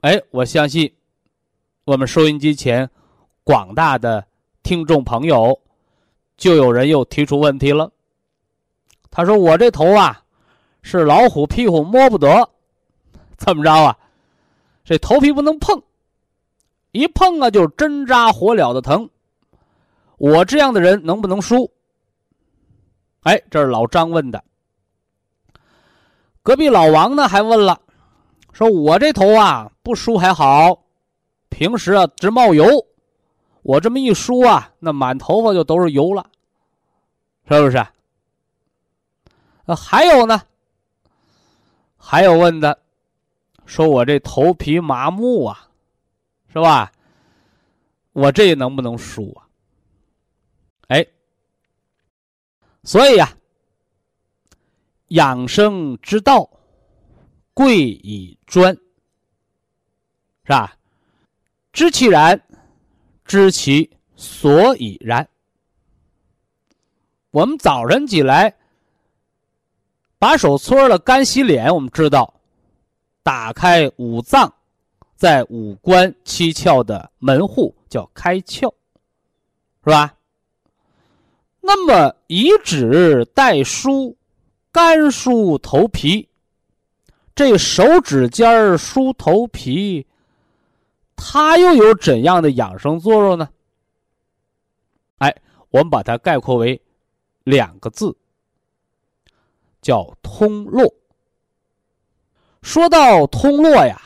[0.00, 0.94] 哎，我相信
[1.84, 2.90] 我们收音机前
[3.44, 4.27] 广大的
[4.68, 5.58] 听众朋友，
[6.36, 7.90] 就有人又提出问题了。
[9.10, 10.22] 他说：“我这头啊，
[10.82, 12.46] 是老虎屁股摸不得，
[13.38, 13.98] 怎么着啊？
[14.84, 15.82] 这头皮不能碰，
[16.90, 19.08] 一碰啊就针扎火燎的疼。
[20.18, 21.72] 我这样的人能不能输？”
[23.24, 24.44] 哎，这是老张问的。
[26.42, 27.80] 隔壁老王呢还问了，
[28.52, 30.78] 说我这头啊不梳还好，
[31.48, 32.66] 平时啊直冒油，
[33.68, 36.30] 我这么一梳啊，那满头发就都是油了，
[37.50, 37.86] 是不是？
[39.66, 40.40] 那还有呢？
[41.98, 42.80] 还有问的，
[43.66, 45.68] 说我这头皮麻木啊，
[46.50, 46.90] 是吧？
[48.12, 49.44] 我这能不能梳啊？
[50.86, 51.06] 哎，
[52.84, 53.34] 所以呀。
[55.08, 56.48] 养生之道，
[57.52, 58.74] 贵以专，
[60.44, 60.74] 是吧？
[61.72, 62.42] 知其然，
[63.28, 65.28] 知其所以然。
[67.30, 68.56] 我们早晨起来，
[70.18, 71.72] 把手搓了，干洗脸。
[71.72, 72.34] 我们知道，
[73.22, 74.52] 打开五脏，
[75.14, 78.72] 在五官七窍的门户叫开窍，
[79.84, 80.16] 是吧？
[81.60, 84.16] 那么以指代梳。
[84.70, 86.28] 干梳头皮，
[87.34, 90.06] 这手指尖梳头皮，
[91.20, 93.48] 它又有怎样的养生作用呢？
[95.18, 95.36] 哎，
[95.70, 96.80] 我们把它概括为
[97.42, 98.16] 两个字，
[99.82, 100.94] 叫通络。
[102.62, 104.00] 说到通络呀，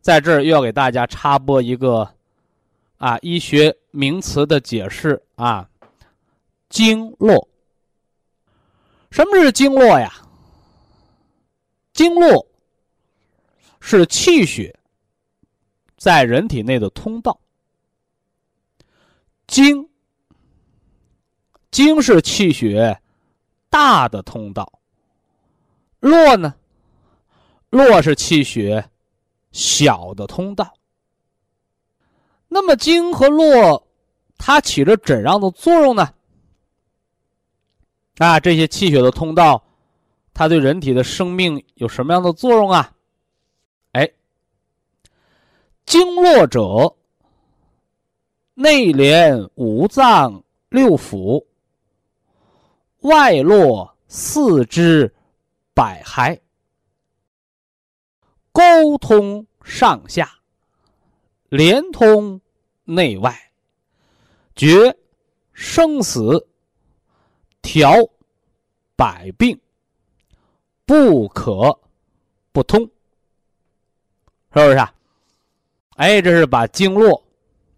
[0.00, 2.10] 在这儿又要给大家插播一个
[2.96, 5.68] 啊医学名词的解释啊，
[6.70, 7.46] 经络。
[9.10, 10.10] 什么是经络呀？
[11.92, 12.46] 经络
[13.80, 14.74] 是气血
[16.00, 17.38] 在人体内的通道。
[19.46, 19.86] 经
[21.70, 22.98] 经是气血
[23.68, 24.80] 大的通道，
[26.00, 26.54] 络呢？
[27.68, 28.82] 络是气血
[29.52, 30.72] 小的通道。
[32.48, 33.86] 那么经和络，
[34.38, 36.14] 它起着怎样的作用呢？
[38.16, 39.62] 啊，这些气血的通道，
[40.32, 42.90] 它对人体的生命有什么样的作用啊？
[45.90, 46.96] 经络者，
[48.54, 51.44] 内连五脏六腑，
[53.00, 55.12] 外络四肢
[55.74, 56.38] 百骸，
[58.52, 60.30] 沟通上下，
[61.48, 62.40] 连通
[62.84, 63.36] 内外，
[64.54, 64.96] 决
[65.52, 66.46] 生死。
[67.62, 67.92] 调
[68.94, 69.60] 百病，
[70.86, 71.80] 不可
[72.52, 72.90] 不通，是
[74.52, 74.94] 不是啊？
[76.00, 77.22] 哎，这是把经络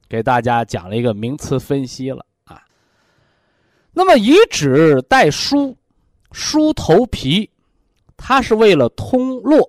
[0.08, 2.62] 给大家讲了一个名词分析了啊。
[3.90, 5.76] 那么以指代梳，
[6.30, 7.50] 梳头皮，
[8.16, 9.68] 它是为了通络，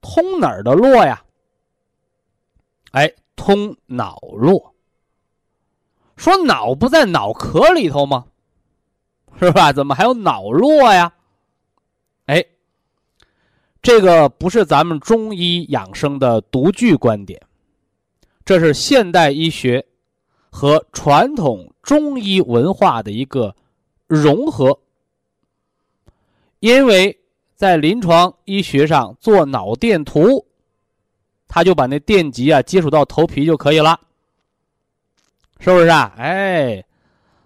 [0.00, 1.22] 通哪儿的络呀？
[2.90, 4.74] 哎，通脑络。
[6.16, 8.24] 说脑不在脑壳里头吗？
[9.38, 9.72] 是吧？
[9.72, 11.13] 怎么还有脑络呀？
[13.84, 17.38] 这个不是咱们中医养生的独具观点，
[18.42, 19.84] 这是现代医学
[20.48, 23.54] 和传统中医文化的一个
[24.06, 24.80] 融合。
[26.60, 27.14] 因为
[27.54, 30.46] 在临床医学上做脑电图，
[31.46, 34.00] 他就把那电极啊接触到头皮就可以了，
[35.60, 36.14] 是不是啊？
[36.16, 36.82] 哎，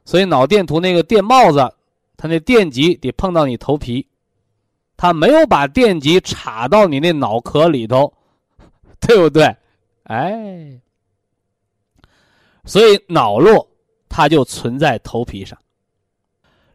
[0.04, 1.74] 所以脑电图那个电帽子。
[2.20, 4.07] 它那电极得碰到你头皮，
[4.98, 8.12] 它没有把电极插到你那脑壳里头，
[9.00, 9.56] 对不对？
[10.02, 10.80] 哎，
[12.64, 13.70] 所以脑络
[14.08, 15.56] 它就存在头皮上。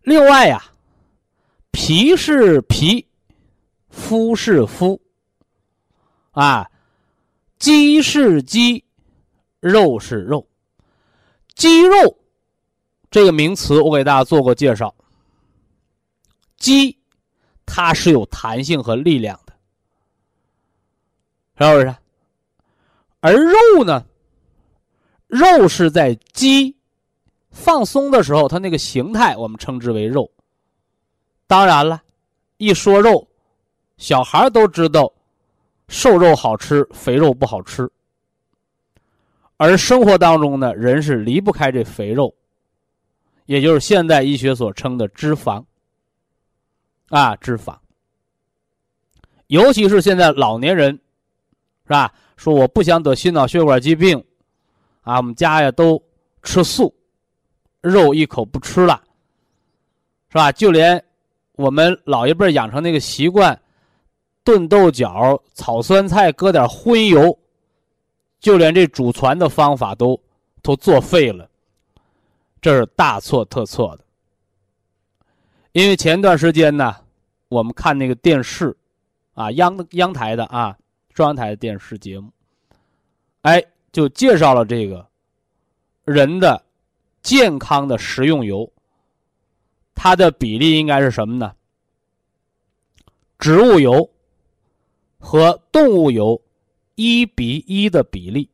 [0.03, 0.63] 另外呀，
[1.71, 3.05] 皮是皮，
[3.89, 5.01] 肤是肤，
[6.31, 6.71] 啊，
[7.59, 8.85] 肌是肌，
[9.59, 10.47] 肉是肉。
[11.55, 12.17] 肌肉
[13.11, 14.95] 这个名词，我给大家做过介绍。
[16.57, 16.97] 肌，
[17.65, 19.53] 它是有弹性和力量的，
[21.65, 21.95] 是不是？
[23.19, 24.05] 而肉呢？
[25.27, 26.75] 肉是在肌
[27.49, 30.29] 放松的时候，它那个形态我们称之为肉。
[31.47, 32.03] 当然了，
[32.57, 33.27] 一说肉，
[33.97, 35.11] 小孩都知道，
[35.87, 37.89] 瘦肉好吃，肥肉不好吃。
[39.57, 42.33] 而生活当中呢，人是离不开这肥肉，
[43.45, 45.63] 也就是现代医学所称的脂肪。
[47.13, 47.77] 啊，脂肪，
[49.45, 50.91] 尤其是现在老年人，
[51.83, 52.11] 是吧？
[52.37, 54.17] 说我不想得心脑血管疾病，
[55.01, 56.01] 啊，我们家呀都
[56.41, 56.91] 吃素，
[57.81, 58.99] 肉一口不吃了，
[60.29, 60.51] 是吧？
[60.51, 61.01] 就连
[61.51, 63.61] 我们老一辈养成那个习惯，
[64.43, 67.37] 炖豆角、炒酸菜，搁点荤油，
[68.39, 70.19] 就连这祖传的方法都
[70.63, 71.47] 都作废了，
[72.59, 74.03] 这是大错特错的。
[75.73, 76.95] 因为前段时间呢，
[77.53, 78.75] 我们看那个电视，
[79.33, 80.77] 啊，央央台的啊，
[81.13, 82.31] 中央台的电视节目，
[83.41, 83.63] 哎。
[83.93, 85.07] 就介绍了这个
[86.03, 86.65] 人的
[87.21, 88.73] 健康的食用油，
[89.93, 91.53] 它的比例应该是什么呢？
[93.37, 94.09] 植物油
[95.19, 96.41] 和动物油
[96.95, 98.49] 一比一的比例，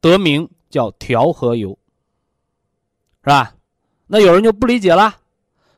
[0.00, 1.78] 得名叫调和油，
[3.22, 3.54] 是吧？
[4.08, 5.20] 那有人就不理解了，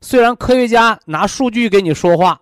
[0.01, 2.41] 虽然科学家拿数据给你说话，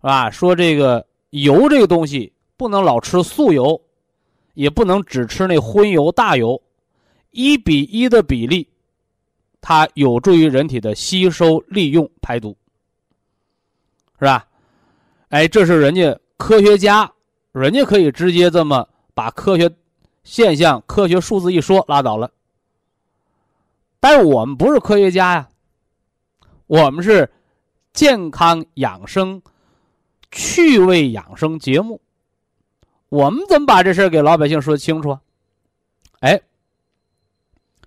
[0.00, 0.30] 是吧？
[0.30, 3.80] 说这个油这个东西不能老吃素油。
[4.54, 6.58] 也不能只吃那荤油大油，
[7.30, 8.66] 一比一的比例，
[9.60, 12.56] 它有助于人体的吸收、利用、排毒，
[14.18, 14.46] 是吧？
[15.28, 17.12] 哎，这是人家科学家，
[17.52, 19.70] 人家可以直接这么把科学
[20.24, 22.30] 现象、科学数字一说拉倒了。
[24.00, 25.48] 但是我们不是科学家呀，
[26.66, 27.30] 我们是
[27.92, 29.40] 健康养生、
[30.30, 32.00] 趣味养生节目。
[33.08, 35.20] 我们怎么把这事给老百姓说清楚啊？
[36.20, 36.40] 哎，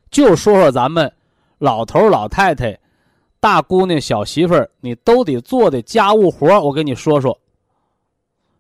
[0.10, 1.12] 就说说咱们
[1.58, 2.80] 老头老太太、
[3.40, 7.38] 大姑娘、小媳妇儿，你都得做的家务活我跟你说说，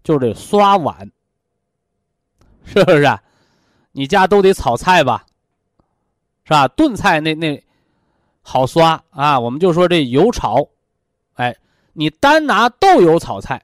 [0.03, 1.09] 就这刷碗，
[2.65, 3.03] 是不是？
[3.03, 3.23] 啊
[3.91, 5.25] 你家都得炒菜吧？
[6.43, 6.67] 是吧？
[6.67, 7.63] 炖菜那那
[8.49, 9.39] 好刷啊！
[9.39, 10.67] 我们就说这油炒，
[11.35, 11.55] 哎，
[11.93, 13.63] 你单拿豆油炒菜，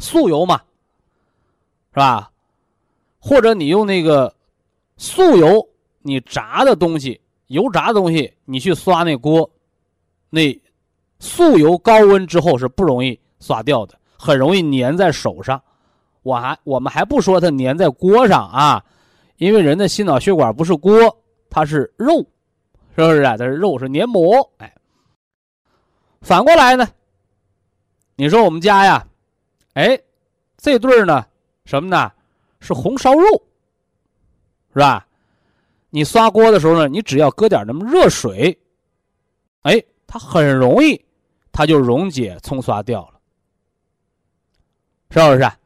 [0.00, 0.60] 素油嘛。
[1.92, 2.32] 是吧？
[3.20, 4.34] 或者你用那个
[4.96, 5.68] 素油，
[6.02, 9.48] 你炸的东西，油炸的东西，你去刷那锅，
[10.30, 10.60] 那
[11.20, 15.62] 素油高温之后是不容易刷掉的，很容易粘在手上。
[16.22, 18.84] 我还我们还不说它粘在锅上啊，
[19.36, 20.92] 因为人的心脑血管不是锅，
[21.48, 22.26] 它是肉，
[23.08, 23.36] 是不是啊？
[23.36, 24.50] 它是肉，是黏膜。
[24.58, 24.74] 哎，
[26.20, 26.88] 反过来呢？
[28.16, 29.06] 你说我们家呀，
[29.74, 29.98] 哎，
[30.56, 31.26] 这对儿呢？
[31.64, 32.12] 什么呢？
[32.60, 33.24] 是红烧肉，
[34.72, 35.06] 是吧？
[35.90, 38.58] 你刷锅的时候呢，你只要搁点那么热水，
[39.62, 41.02] 哎，它很容易，
[41.50, 43.20] 它就溶解冲刷掉了，
[45.10, 45.42] 是不是？
[45.42, 45.56] 啊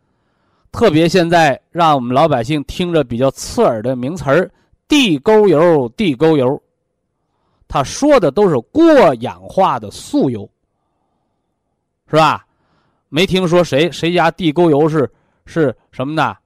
[0.72, 4.51] 特别现在让我们老百姓听着比较刺耳的名词儿
[4.89, 6.61] “地沟油”，地沟油，
[7.75, 10.49] 他说的都是过氧化的素油，
[12.09, 12.47] 是吧？
[13.09, 15.11] 没听说谁谁家地沟油是。
[15.45, 16.37] 是什么呢？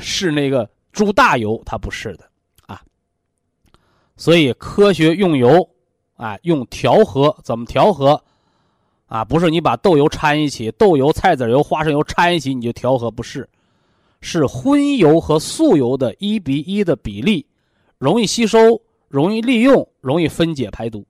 [0.00, 2.28] 是那个猪大油，它不是的
[2.66, 2.82] 啊。
[4.16, 5.70] 所以科学用油
[6.16, 8.20] 啊，用调和，怎么调和
[9.06, 9.24] 啊？
[9.24, 13.48] 不是你把豆油掺一起，豆油、菜籽油、花生油掺一起你就调和，不是，
[14.20, 17.46] 是荤油和素油的一比一的比例，
[17.98, 18.58] 容易吸收，
[19.12, 21.04] 容易利用，容易分解排毒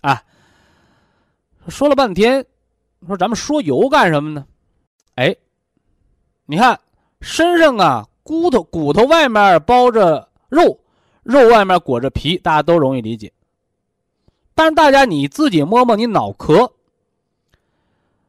[0.00, 0.20] 啊。
[1.68, 2.44] 说了半天，
[3.06, 4.44] 说咱们说油干什么呢？
[5.14, 5.36] 哎。
[6.46, 6.78] 你看，
[7.20, 10.80] 身上啊，骨头骨头外面包着肉，
[11.22, 13.32] 肉外面裹着皮，大家都容易理解。
[14.52, 16.56] 但是大家你自己摸摸你脑壳，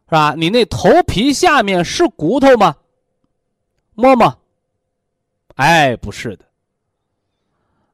[0.05, 0.35] 是吧？
[0.37, 2.75] 你那头皮下面是骨头吗？
[3.95, 4.37] 摸摸。
[5.55, 6.45] 哎，不是的。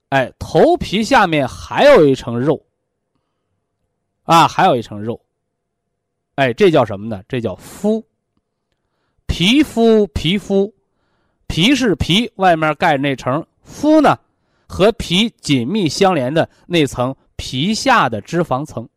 [0.10, 2.64] 哎，头皮下面还有一层肉。
[4.24, 5.20] 啊，还有一层肉。
[6.36, 7.24] 哎，这叫什么呢？
[7.28, 8.04] 这叫肤。
[9.26, 10.74] 皮肤，皮肤，
[11.48, 14.18] 皮是皮，外面盖那层肤呢，
[14.68, 18.88] 和皮紧密相连的那层皮下的脂肪层，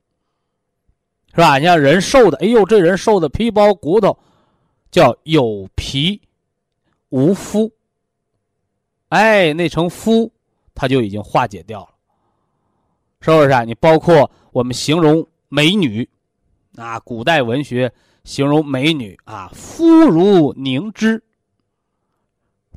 [1.31, 1.59] 是吧？
[1.59, 4.19] 你像人瘦的，哎呦，这人瘦的皮包骨头，
[4.91, 6.21] 叫有皮
[7.11, 7.71] 无肤。
[9.11, 10.33] 哎，那层肤，
[10.75, 11.89] 它就已经化解掉了，
[13.21, 13.65] 是不是啊？
[13.65, 16.09] 你包括我们形容美女，
[16.77, 17.93] 啊，古代文学。
[18.25, 21.21] 形容美女啊，肤如凝脂。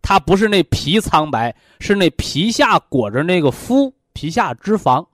[0.01, 5.05] 它不是那皮苍白，是那皮下裹着那个肤，皮下脂肪，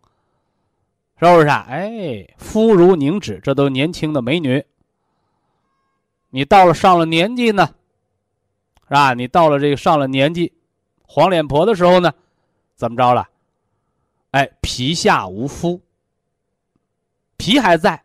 [1.19, 1.65] 是不是啊？
[1.67, 4.63] 哎，肤如凝脂，这都年轻的美女。
[6.29, 7.67] 你到了上了年纪呢，
[8.87, 9.13] 是吧？
[9.13, 10.53] 你到了这个上了年纪，
[11.03, 12.13] 黄脸婆的时候呢，
[12.81, 13.29] 怎么着了？
[14.31, 15.79] 哎，皮下无肤，
[17.37, 18.03] 皮还在，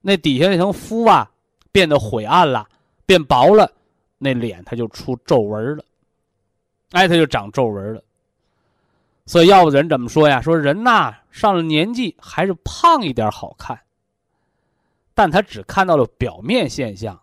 [0.00, 1.28] 那底下那层肤啊。
[1.72, 2.66] 变得晦暗了，
[3.06, 3.70] 变薄了，
[4.18, 5.84] 那脸它就出皱纹了，
[6.92, 8.02] 哎，它就长皱纹了。
[9.26, 10.40] 所以，要不人怎么说呀？
[10.40, 13.80] 说人呐，上了年纪还是胖一点好看。
[15.12, 17.20] 但他只看到了表面现象，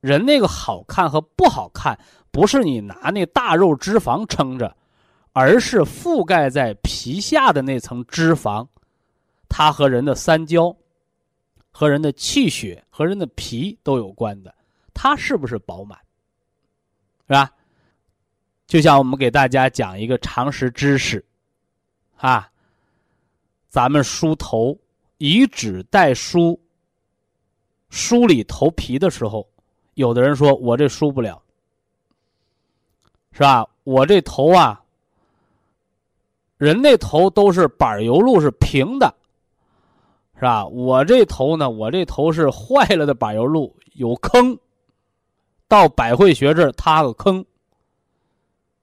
[0.00, 1.98] 人那个好看和不好看，
[2.30, 4.76] 不是你拿那大肉脂肪撑着，
[5.40, 8.66] 而是覆盖在皮下的那层脂肪，
[9.48, 10.76] 它和人的三焦、
[11.70, 14.52] 和人的气血、和人的皮都有关的，
[14.92, 15.96] 它是不是饱满，
[17.28, 17.52] 是吧？
[18.66, 21.24] 就像我们给大家讲一个常识知识，
[22.16, 22.50] 啊，
[23.68, 24.76] 咱们梳头，
[25.18, 26.60] 以指代梳。
[27.90, 29.48] 梳理头皮的时候，
[29.94, 31.40] 有的人说我这梳不了，
[33.30, 33.64] 是吧？
[33.84, 34.82] 我这头啊，
[36.58, 39.14] 人那头都是柏油路，是平的，
[40.34, 40.66] 是吧？
[40.66, 44.58] 我这头呢，我这头是坏了的柏油路，有坑。
[45.66, 47.38] 到百会穴这儿塌个坑，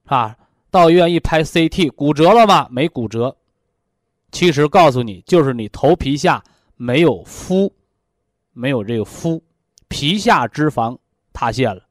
[0.04, 0.36] 是吧？
[0.70, 2.66] 到医院一拍 CT，骨折了吗？
[2.70, 3.36] 没骨折。
[4.32, 6.42] 其实告诉你，就是你头皮下
[6.76, 7.72] 没有敷。
[8.52, 9.42] 没有这个敷，
[9.88, 10.96] 皮下脂肪
[11.34, 11.82] 塌陷了。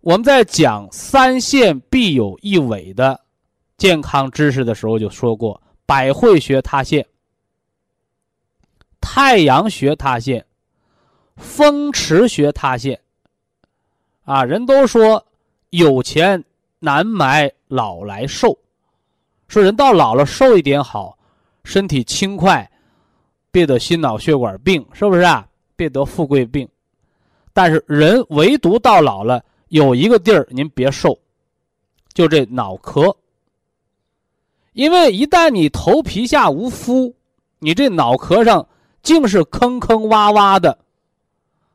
[0.00, 3.20] 我们在讲三线必有一尾的
[3.80, 7.06] 健康知识的时候就说过，百会穴塌陷、
[9.00, 10.44] 太阳穴塌陷、
[11.36, 13.00] 风池穴塌陷。
[14.24, 15.24] 啊，人都说
[15.70, 16.44] 有钱
[16.78, 18.54] 难买老来瘦，
[19.48, 21.16] 说人到老了瘦一点好，
[21.64, 22.70] 身体轻快，
[23.50, 25.48] 别得心脑血管病，是不是啊？
[25.74, 26.68] 别得富贵病，
[27.54, 31.18] 但是人唯独到老了有一个地儿您别瘦，
[32.12, 33.16] 就这脑壳。
[34.80, 37.14] 因为一旦你头皮下无肤，
[37.58, 38.66] 你这脑壳上
[39.02, 40.78] 竟是坑坑洼洼的，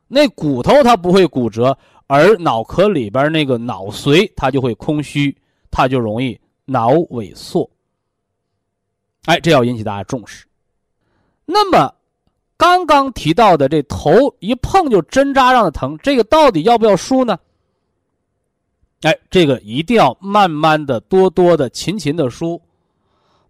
[0.07, 1.77] 那骨头它不会骨折，
[2.07, 5.37] 而脑壳里边那个脑髓它就会空虚，
[5.69, 6.35] 它就容易
[6.65, 7.69] 脑萎缩。
[9.25, 10.47] 哎，这要引起大家重视。
[11.45, 11.93] 那么。
[12.57, 17.37] 刚刚提到的这头一碰就针扎上的疼，这个到底要不要梳呢？
[19.01, 22.59] 哎，这个一定要慢慢的、多多的、勤勤的梳，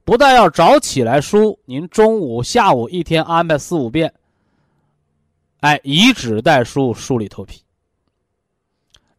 [0.05, 4.13] 不但要早起来梳，您中午、下午一天安排四五遍。
[5.61, 7.63] 哎，以指代梳，梳理头皮。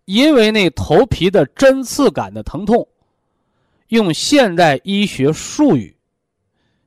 [0.04, 2.86] 因为那头皮的针刺感的疼痛，
[3.88, 5.96] 用现代医学术语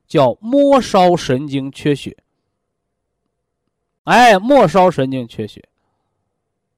[0.08, 2.16] 叫末梢神经缺血。
[4.04, 5.62] 哎，末梢神经缺血，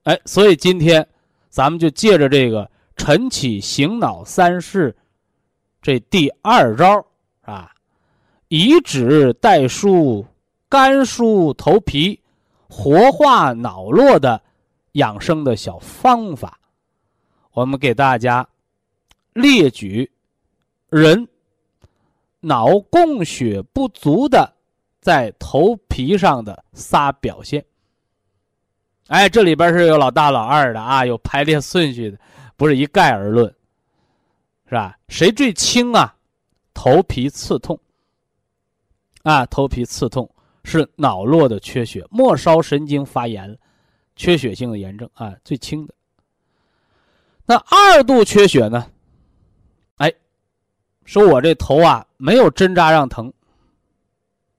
[0.02, 1.08] 哎，所以今天
[1.48, 4.96] 咱们就借着这个晨起醒脑三式，
[5.80, 7.06] 这第二招，
[8.54, 10.26] 以指代梳，
[10.68, 12.20] 干梳头皮，
[12.68, 14.42] 活化脑络的
[14.92, 16.60] 养生的小方法，
[17.52, 18.46] 我们给大家
[19.32, 20.12] 列举
[20.90, 21.26] 人
[22.40, 24.52] 脑供血不足的。
[25.00, 27.64] 在头皮上的仨表现，
[29.08, 32.18] 哎，这里边是有老大老二的啊，有排列顺序的，
[32.56, 33.46] 不是一概而论，
[34.68, 34.98] 是吧？
[35.08, 36.14] 谁最轻啊？
[36.74, 37.76] 头皮刺痛，
[39.22, 40.28] 啊，头皮刺痛
[40.64, 43.56] 是脑络的缺血，末梢神经发炎，
[44.16, 45.94] 缺血性的炎症啊，最轻的。
[47.44, 48.86] 那二度缺血呢？
[49.96, 50.12] 哎，
[51.04, 53.32] 说我这头啊，没有针扎让疼。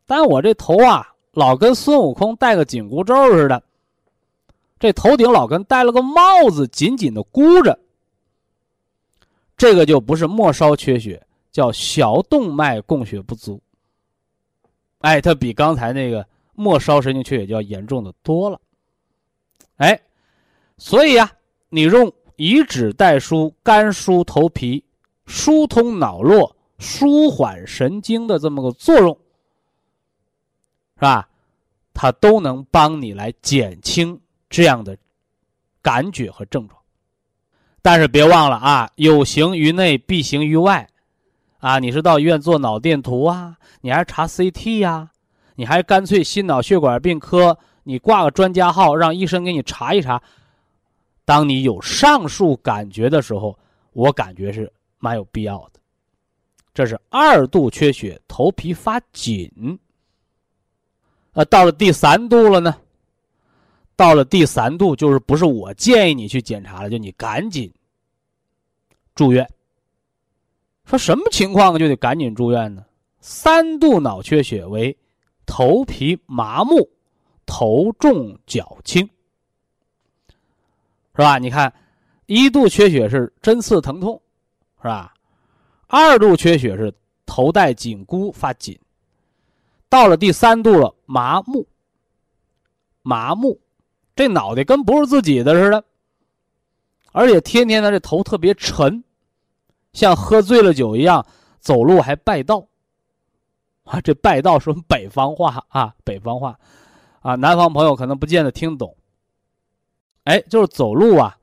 [0.06, 3.64] 但我这头啊，老跟孙悟空戴个紧箍咒似的，
[4.80, 7.80] 这头顶老跟戴了个帽子，紧紧的箍着。
[9.56, 13.62] 这个就不是末梢缺血，叫小动脉供血不足。
[15.04, 18.60] 哎，它比刚才那个末梢神经缺血就要严重的多了。
[19.76, 20.00] 哎，
[20.78, 21.30] 所以啊，
[21.68, 24.84] 你用以指代梳，干梳头皮，
[25.26, 29.18] 疏通脑络，舒缓神经的这么个作用。
[30.96, 31.28] 是吧？
[31.94, 34.18] 它都能帮你来减轻
[34.50, 34.98] 这样的
[35.82, 36.80] 感觉和症状，
[37.82, 40.90] 但是别忘了啊，有形于内，必形于外，
[41.64, 45.10] 啊，你是到医院做脑电图啊，你还是查 CT 呀？
[45.56, 50.22] 你还干脆心脑血管病科，你挂个专家号，让医生给你查一查。
[51.24, 53.58] 当你有上述感觉的时候，
[53.94, 55.80] 我感觉是蛮有必要的。
[56.74, 59.50] 这是二度缺血，头皮发紧。
[61.32, 62.76] 呃，到了第三度了呢。
[63.96, 67.74] 到了第三度，就是不是我建议你去检查了，就你赶紧
[69.16, 69.50] 住院。
[70.86, 72.86] 说什么情况就得赶紧住院呢？
[73.20, 74.98] 三度脑缺血为
[75.46, 76.90] 头皮麻木、
[77.46, 79.08] 头重脚轻，
[81.16, 81.38] 是吧？
[81.38, 81.74] 你看，
[82.26, 84.22] 一度缺血是针刺疼痛，
[84.82, 85.14] 是吧？
[85.88, 86.94] 二度缺血是
[87.26, 88.78] 头戴紧箍发紧，
[89.88, 91.66] 到了第三度了麻木。
[93.02, 93.60] 麻木，
[94.16, 95.84] 这脑袋跟不是自己的似的，
[97.12, 99.04] 而且天天的这头特别沉，
[99.94, 101.26] 像喝醉了酒一样，
[101.60, 102.68] 走路还拜道。
[103.86, 106.58] 啊，这拜道说北方话啊，北方话，
[107.22, 108.96] 啊，南方朋友可能不见得听懂。
[110.24, 111.38] 哎，就是走路啊，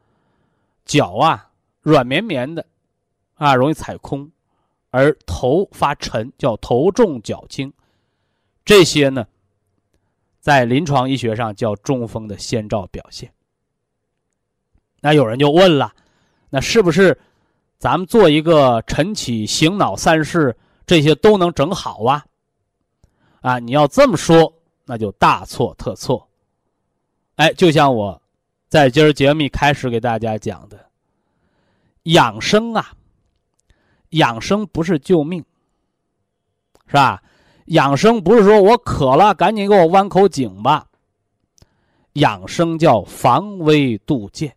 [0.84, 1.50] 脚啊
[1.82, 2.64] 软绵绵的，
[3.34, 4.30] 啊，容易踩空，
[4.90, 7.72] 而头发沉，叫头重脚轻，
[8.64, 9.26] 这些呢。
[10.40, 13.30] 在临床医学上叫中风的先兆表现。
[15.02, 15.94] 那有人就问了，
[16.48, 17.20] 那是不是
[17.80, 20.54] 咱们做一个晨起醒脑三式，
[20.84, 22.22] 这些都能整好啊？
[23.40, 24.52] 啊，你要这么说，
[24.84, 26.28] 那就大错特错。
[27.36, 28.20] 哎，就像我
[28.68, 30.78] 在今儿节目一开始给大家讲的，
[32.02, 32.92] 养生啊，
[34.10, 35.42] 养生不是救命，
[36.86, 37.22] 是吧？
[37.68, 40.86] 养生不是说我渴了赶紧给我弯口井吧。
[42.14, 44.54] 养生叫防微杜渐。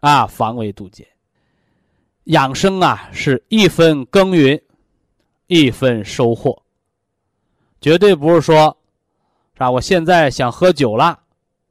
[0.00, 1.06] 啊，防微杜渐。
[2.24, 4.60] 养生啊，是一分耕耘，
[5.46, 6.62] 一分收获。
[7.80, 8.76] 绝对不是说，
[9.54, 9.70] 是吧？
[9.70, 11.18] 我现在想喝酒了，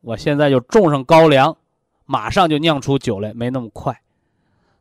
[0.02, 1.56] 我现在就种上高粱，
[2.06, 4.02] 马上就酿出酒来，没那么快。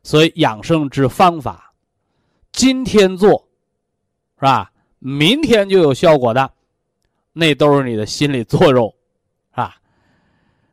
[0.01, 1.73] 所以养生之方法，
[2.51, 3.47] 今天做，
[4.37, 4.71] 是吧？
[4.97, 6.51] 明天就有效果的，
[7.31, 8.93] 那都是你的心理作用，
[9.51, 9.75] 啊，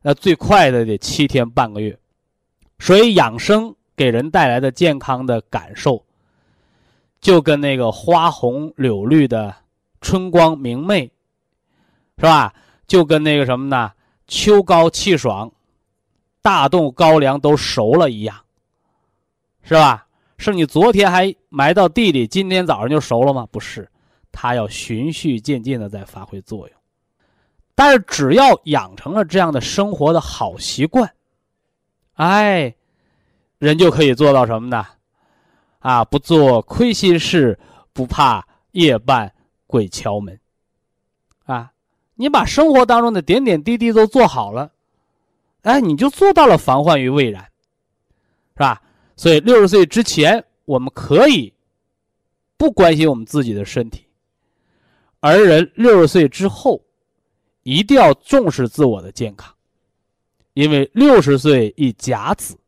[0.03, 1.97] 那最快的得七天半个月，
[2.79, 6.05] 所以养生给人带来的健康的感受，
[7.21, 9.55] 就跟那个花红柳绿的
[10.01, 11.11] 春光明媚，
[12.19, 12.55] 是吧？
[12.87, 13.93] 就跟那个什么呢？
[14.27, 15.51] 秋高气爽，
[16.43, 18.37] 大豆高粱都熟了一样，
[19.63, 20.07] 是吧？
[20.39, 23.47] 是你昨天还埋到地里，今天早上就熟了吗？
[23.51, 23.89] 不是。
[24.39, 26.77] 它要循序渐进的在发挥作用，
[27.75, 31.11] 但是只要养成了这样的生活的好习惯，
[32.17, 32.75] 哎，
[33.59, 34.87] 人就可以做到什么呢？
[35.79, 37.59] 啊，不做亏心事，
[37.93, 39.33] 不怕夜半
[39.67, 40.39] 鬼敲门。
[41.45, 41.73] 啊，
[42.15, 44.73] 你把生活当中的点点滴滴都做好了，
[45.63, 47.43] 哎，你就做到了防患于未然，
[48.55, 48.83] 是吧？
[49.17, 51.55] 所以六十岁之前，我们可以
[52.57, 54.05] 不关心我们自己的身体。
[55.21, 56.83] 而人六十岁之后，
[57.63, 59.55] 一定要重视自我的健康，
[60.53, 62.59] 因为六十岁一甲子，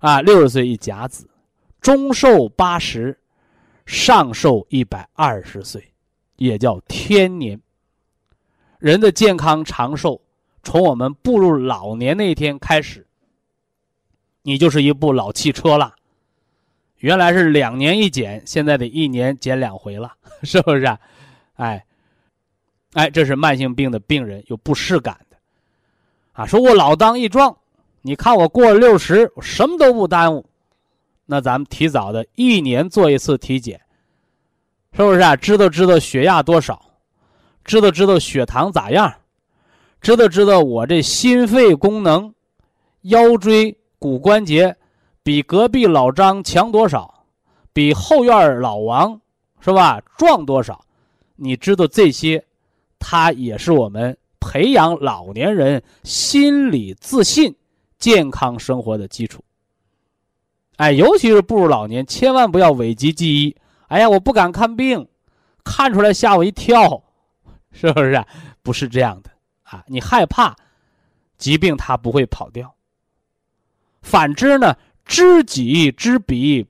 [0.00, 1.28] 啊，六十岁一甲子，
[1.80, 3.18] 中寿八十，
[3.86, 5.92] 上寿一百二十岁，
[6.36, 7.60] 也叫天年。
[8.78, 10.22] 人的健康长寿，
[10.62, 13.06] 从我们步入老年那一天开始，
[14.42, 15.94] 你就是一部老汽车了。
[16.96, 20.86] 原来是两年一检，现在得一年检两回了， 是不是？
[21.56, 21.84] 哎，
[22.94, 25.36] 哎，这是慢性病的病人有不适感的，
[26.32, 27.54] 啊，说我老当益壮，
[28.02, 30.46] 你看我过了六十，什么都不耽误，
[31.26, 33.80] 那咱们提早的一年做一次体检，
[34.92, 35.36] 是不是啊？
[35.36, 36.80] 知道知道血压多少，
[37.64, 39.14] 知道知道血糖咋样，
[40.00, 42.34] 知道知道我这心肺功能、
[43.02, 44.74] 腰椎骨关节
[45.22, 47.26] 比隔壁老张强多少，
[47.72, 49.20] 比后院老王
[49.60, 50.82] 是吧壮多少？
[51.36, 52.42] 你知道这些，
[52.98, 57.54] 它也是我们培养老年人心理自信、
[58.00, 59.44] 健康生活的基础。
[60.78, 63.56] 哎，尤其是步入老年，千万不要讳疾忌医。
[63.86, 65.06] 哎呀，我不敢看病，
[65.62, 67.04] 看出来吓我一跳，
[67.70, 68.24] 是不是？
[68.62, 69.30] 不是这样的
[69.62, 69.84] 啊！
[69.86, 70.56] 你害怕
[71.38, 72.74] 疾病，它不会跑掉。
[74.02, 76.66] 反之呢，知己知彼，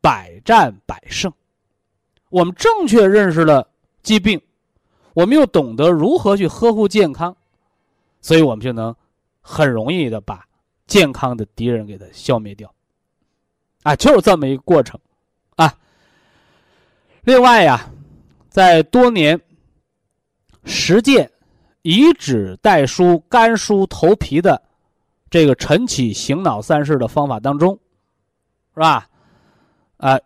[0.00, 1.32] 百战百胜。
[2.30, 3.68] 我们正确认识了。
[4.02, 4.40] 疾病，
[5.14, 7.34] 我们又懂得如何去呵护健康，
[8.20, 8.94] 所以我们就能
[9.46, 10.42] 很容易的把
[10.86, 12.72] 健康的敌人给它消灭掉。
[13.82, 14.98] 啊，就是这么一个过程，
[15.56, 15.72] 啊。
[17.24, 17.90] 另外呀，
[18.48, 19.38] 在多年
[20.64, 21.30] 实践
[21.82, 24.60] 以指代梳、干梳头皮的
[25.28, 27.78] 这个晨起醒脑三式的方法当中，
[28.72, 29.06] 是吧？
[29.98, 30.18] 啊，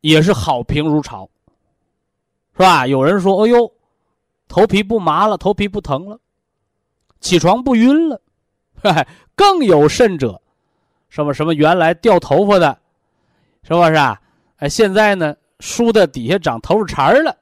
[0.00, 1.28] 也是好评如潮。
[2.52, 2.86] 是吧？
[2.86, 3.72] 有人说：“哎呦，
[4.46, 6.20] 头皮不麻了，头皮不疼了，
[7.20, 8.20] 起床不晕了。”
[9.34, 10.40] 更有甚者，
[11.08, 12.78] 什么什么原来掉头发的，
[13.62, 14.20] 是不是啊？
[14.56, 17.32] 哎，现在呢，梳的底下长头发茬了；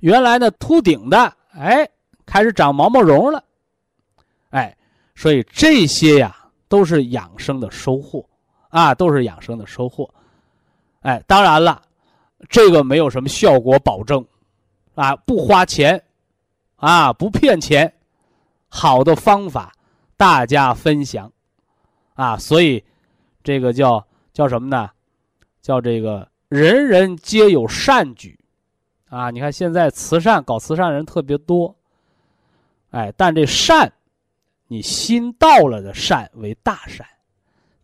[0.00, 1.88] 原来呢，秃顶的，哎，
[2.24, 3.42] 开始长毛毛绒了。
[4.50, 4.76] 哎，
[5.14, 6.36] 所以这些呀，
[6.68, 8.24] 都是养生的收获
[8.68, 10.08] 啊，都是养生的收获。
[11.00, 11.82] 哎，当然了，
[12.48, 14.24] 这个没有什么效果保证，
[14.94, 16.02] 啊，不花钱，
[16.76, 17.92] 啊，不骗钱，
[18.68, 19.72] 好的方法，
[20.16, 21.30] 大家分享，
[22.14, 22.82] 啊，所以
[23.42, 24.90] 这个叫叫什么呢？
[25.60, 28.38] 叫这个人人皆有善举，
[29.08, 31.74] 啊，你看现在慈善搞慈善人特别多，
[32.90, 33.92] 哎，但这善，
[34.68, 37.06] 你心到了的善为大善，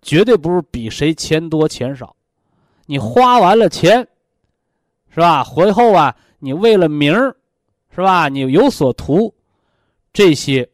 [0.01, 2.15] 绝对不是比谁钱多钱少。
[2.87, 4.07] 你花完了钱，
[5.11, 5.45] 是吧？
[5.45, 7.37] 回后啊，你为了名儿，
[7.95, 8.29] 是吧？
[8.29, 9.35] 你有所图，
[10.13, 10.69] 这些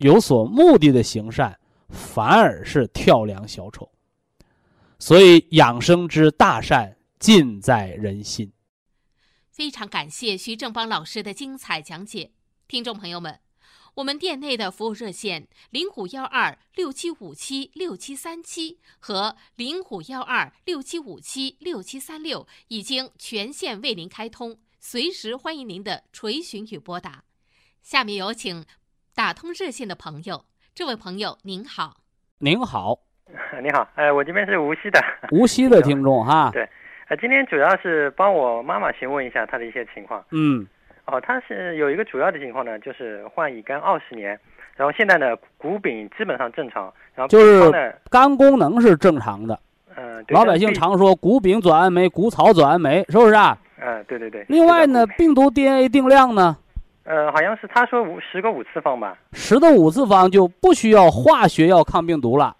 [0.00, 3.90] 有所目的的行善，反而是跳梁小丑。
[4.98, 8.50] 所以养生之大善，尽在人心。
[9.50, 12.32] 非常感谢徐正邦老师的精彩讲解，
[12.66, 13.40] 听众朋友们。
[13.96, 27.24] 我们店内的服务热线零五幺二六七五七六七三七和零五幺二六七五七六七三六已经全线为您开通，随时欢迎您的垂询与拨打。
[27.82, 28.64] 下面有请
[29.14, 30.44] 打通热线的朋友，
[30.74, 31.94] 这位朋友您好，
[32.38, 32.98] 您好，
[33.62, 35.00] 你好，呃，我这边是无锡的，
[35.32, 36.68] 无锡的听众哈， 对，
[37.08, 40.66] 呃，今天主要是帮我妈妈询问一下她的一些情况，嗯。
[41.06, 44.38] 哦，她是有一个主要的情况呢，就是患乙肝二十年，
[44.76, 49.58] 然后现在呢骨丙基本上正常，然后就是肝功能是正常的。
[49.96, 53.58] 嗯，老百姓常说骨丙转氨酶、骨草转氨酶，是不是啊？
[53.80, 54.46] 嗯，对对对。
[54.48, 56.56] 另外呢，病毒 DNA 定量呢？
[57.04, 59.16] 呃，好像是他说五十个五次方吧。
[59.32, 62.54] 十的五次方就不需要化学药抗病毒了，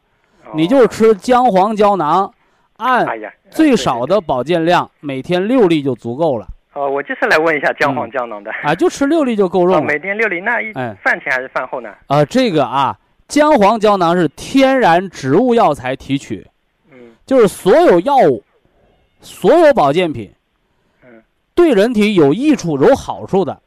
[0.54, 2.32] 你就吃姜黄胶囊，
[2.78, 3.06] 按
[3.50, 6.46] 最少的保健量，每天六粒就足够了。
[6.72, 8.50] 哦，我就是来问一下姜黄胶囊的。
[8.62, 9.82] 啊，就吃六粒就够用了。
[9.82, 11.92] 每天六粒，那一饭前还是饭后呢？
[12.06, 12.96] 啊，这个啊，
[13.28, 16.46] 姜黄胶囊是天然植物药材提取，
[16.90, 18.42] 嗯，就是所有药物、
[19.20, 20.32] 所有保健品，
[21.04, 21.22] 嗯，
[21.54, 23.60] 对人体有益处、有好处的，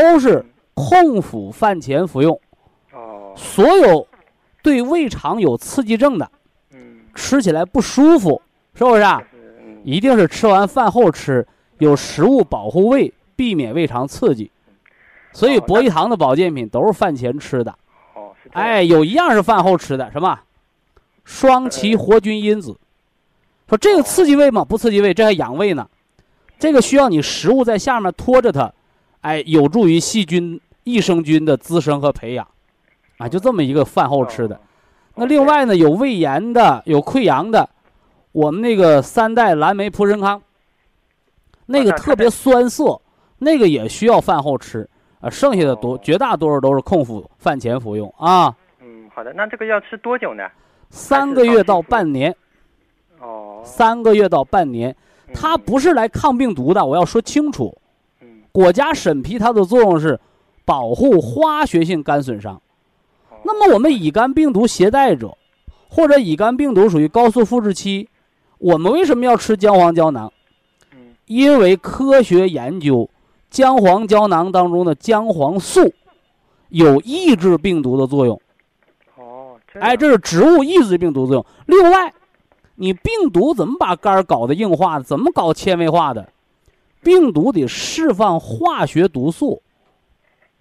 [0.00, 0.44] 都是
[0.74, 2.40] 空腹饭前服用。
[2.92, 4.06] 哦，所有
[4.62, 6.30] 对胃肠有刺激症的，
[6.72, 8.40] 嗯，吃起来不舒服，
[8.74, 9.22] 是不是啊？
[9.84, 11.46] 一定是吃完饭后吃。
[11.78, 14.50] 有食物保护胃，避免胃肠刺激，
[15.32, 17.74] 所以博益堂的保健品都是饭前吃的。
[18.14, 20.38] 哦，哎，有一样是饭后吃的，什么？
[21.24, 22.76] 双歧活菌因子。
[23.66, 24.62] 说这个刺激胃吗？
[24.62, 25.88] 不刺激胃，这还养胃呢。
[26.58, 28.70] 这个需要你食物在下面拖着它，
[29.20, 32.46] 哎，有助于细菌、益生菌的滋生和培养。
[33.18, 34.58] 啊，就这么一个饭后吃的。
[35.14, 37.68] 那另外呢，有胃炎的，有溃疡的，
[38.32, 40.40] 我们那个三代蓝莓蒲参康。
[41.66, 42.98] 那个特别酸涩，
[43.38, 44.88] 那个也需要饭后吃
[45.20, 45.28] 啊。
[45.28, 48.56] 剩下的多绝大多数都是空腹饭前服用啊。
[48.80, 49.32] 嗯，好的。
[49.34, 50.42] 那这个要吃多久呢？
[50.88, 52.34] 三个月到半年。
[53.20, 53.60] 哦。
[53.64, 54.96] 三个月到半年，
[55.34, 57.76] 它不是来抗病毒的，我要说清楚。
[58.52, 58.62] 嗯。
[58.62, 60.18] 国家审批它的作用是
[60.64, 62.60] 保护化学性肝损伤。
[63.44, 65.36] 那么我们乙肝病毒携带者，
[65.88, 68.08] 或者乙肝病毒属于高速复制期，
[68.58, 70.30] 我们为什么要吃姜黄胶囊？
[71.26, 73.08] 因为科学研究，
[73.48, 75.94] 姜黄胶囊当中的姜黄素
[76.68, 78.40] 有抑制病毒的作用。
[79.16, 81.46] 哦，哎，这是植物抑制病毒作用。
[81.66, 82.12] 另外，
[82.74, 85.04] 你病毒怎么把肝搞得硬化的？
[85.04, 86.28] 怎么搞纤维化的？
[87.02, 89.62] 病毒得释放化学毒素，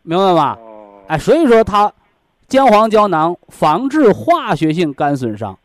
[0.03, 0.57] 明白吗？
[0.59, 1.91] 哦，哎，所以说它
[2.47, 5.57] 姜黄胶囊防治化学性肝损伤，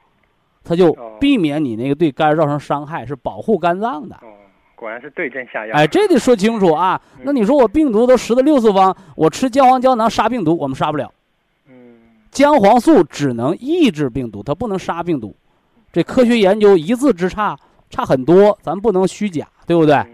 [0.63, 4.17] 它就避免你那个对肝造成伤害，是保护肝脏的。
[4.77, 5.75] 果然是对症下药。
[5.75, 7.01] 哎，这得说清楚啊！
[7.23, 11.11] 那你说我病毒都十的六次方，我吃姜黄胶囊杀病毒，我们杀不了。
[11.69, 11.95] 嗯，
[12.31, 15.35] 姜黄素只能抑制病毒，它不能杀病毒。
[15.91, 17.57] 这科学研究一字之差，
[17.89, 19.95] 差很多，咱不能虚假，对不对？
[19.95, 20.14] 嗯，对。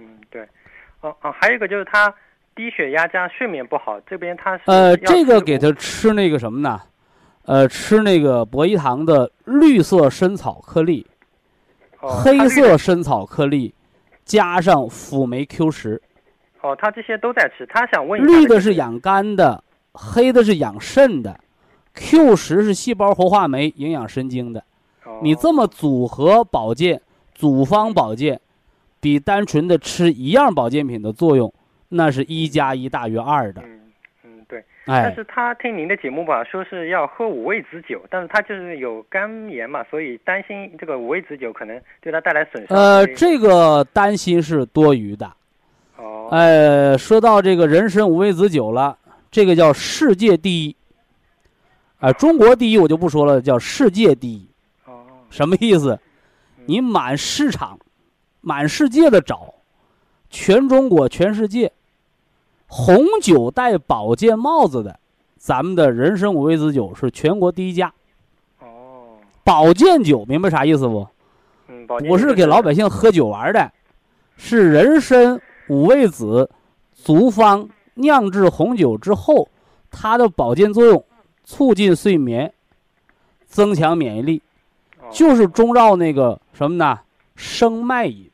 [1.01, 2.13] 哦哦，还有一个就是他
[2.55, 6.81] 低血压加睡眠不好，这边他是呃，这个给他吃那个什么呢？
[7.45, 11.07] 呃，吃那个博医堂的绿色参草颗粒，
[11.99, 13.75] 黑色参草颗粒。
[14.23, 16.01] 加上辅酶 Q 十，
[16.61, 17.67] 哦，他这些都在吃。
[17.67, 21.41] 他想问，绿的是养肝的，黑的是养肾的
[21.95, 24.61] ，Q 十是细胞活化酶，营养神经的。
[25.05, 27.03] 哦你这么组合保健，
[27.35, 28.41] 组方保健，
[29.01, 31.53] 比单纯的吃一样保健品的作用，
[31.89, 33.63] 那是一加一大于二的。
[34.23, 42.77] 嗯，对但是他听您的节目吧，说是要喝五味子酒，但是他就是有肝炎嘛，所以担心这个五味子酒可能对他带来损伤。
[42.77, 45.33] 呃，这个担心是多余的。
[45.97, 46.29] 哦。
[46.33, 48.99] 呃，说到这个人参五味子酒了，
[49.31, 50.77] 这个叫世界第一。
[51.99, 54.49] 啊，中国第一我就不说了，叫世界第一。
[54.87, 55.05] 哦。
[55.31, 55.99] 什么意思？
[56.67, 57.79] 你满市场，
[58.41, 59.55] 满世界的找，
[60.31, 61.73] 全中国、全世界，
[62.67, 64.99] 红酒戴保健帽子的，
[65.37, 67.93] 咱们的人参五味子酒是全国第一家。
[68.61, 71.07] 哦，保健酒明白啥意思不？
[71.69, 73.71] 嗯，不是给老百姓喝酒玩的，
[74.37, 76.51] 是人参五味子
[76.95, 79.49] 足方酿制红酒之后，
[79.91, 81.05] 它的保健作用，
[81.45, 82.53] 促进睡眠，
[83.47, 84.43] 增强免疫力，
[85.11, 87.01] 就是中药那个什么呢？
[87.37, 88.30] 生脉饮。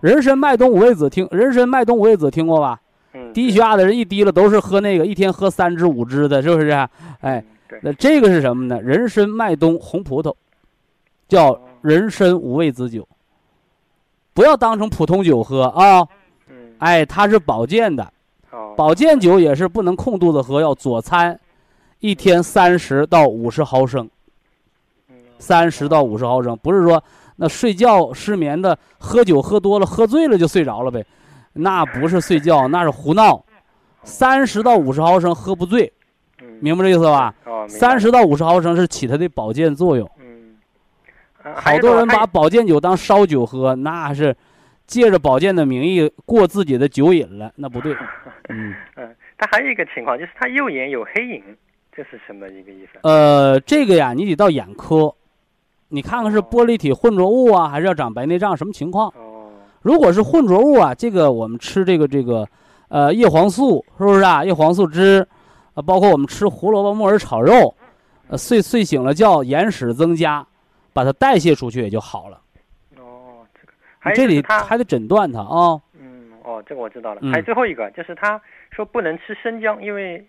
[0.00, 2.80] 人参麦冬五味子听人参麦冬五味子听过吧？
[3.14, 6.70] 嗯，低血压的人一低了都是喝那个，一天喝三支五支的，是不是？
[7.20, 7.42] 哎，
[7.80, 8.80] 那这个是什么呢？
[8.82, 10.34] 人参麦冬红葡萄，
[11.28, 13.08] 叫人参五味子酒。
[14.34, 16.06] 不要当成普通酒喝啊！
[16.48, 18.06] 嗯，哎，它是保健的，
[18.76, 21.40] 保健酒也是不能空肚子喝，要佐餐，
[22.00, 24.10] 一天三十到五十毫升，
[25.38, 27.02] 三十到五十毫升，不是说。
[27.36, 31.04] 那睡觉失眠的，喝酒喝多了，喝醉了就睡着了呗，
[31.52, 33.44] 那不是睡觉，那是胡闹。
[34.02, 35.92] 三十到五十毫升喝不醉，
[36.60, 37.34] 明白这意思吧？
[37.68, 40.08] 三十到五十毫升是起它的保健作用。
[40.20, 40.56] 嗯，
[41.54, 44.34] 好多人把保健酒当烧酒喝，那是
[44.86, 47.94] 借着保健的名义过自己的酒瘾了，那不对。
[48.48, 51.42] 嗯嗯，它还有一个情况就是它右眼有黑影，
[51.92, 53.00] 这是什么一个意思？
[53.02, 55.12] 呃，这个呀，你得到眼科。
[55.88, 58.56] 你看看是玻璃体混浊物啊，还是要长白内障？
[58.56, 59.12] 什么情况？
[59.82, 62.44] 如果是混浊物啊，这个我们吃这个这个，
[62.88, 64.44] 呃，叶黄素是不是啊？
[64.44, 65.24] 叶黄素汁，
[65.74, 67.72] 啊，包括我们吃胡萝卜、木耳炒肉，
[68.28, 70.44] 呃，睡睡醒了觉，眼屎增加，
[70.92, 72.40] 把它代谢出去也就好了。
[72.98, 75.80] 哦，这个，还这里还得诊断它啊。
[76.00, 77.20] 嗯，哦，这个我知道了。
[77.30, 78.40] 还有最后一个，就是他
[78.72, 80.26] 说不能吃生姜，因为。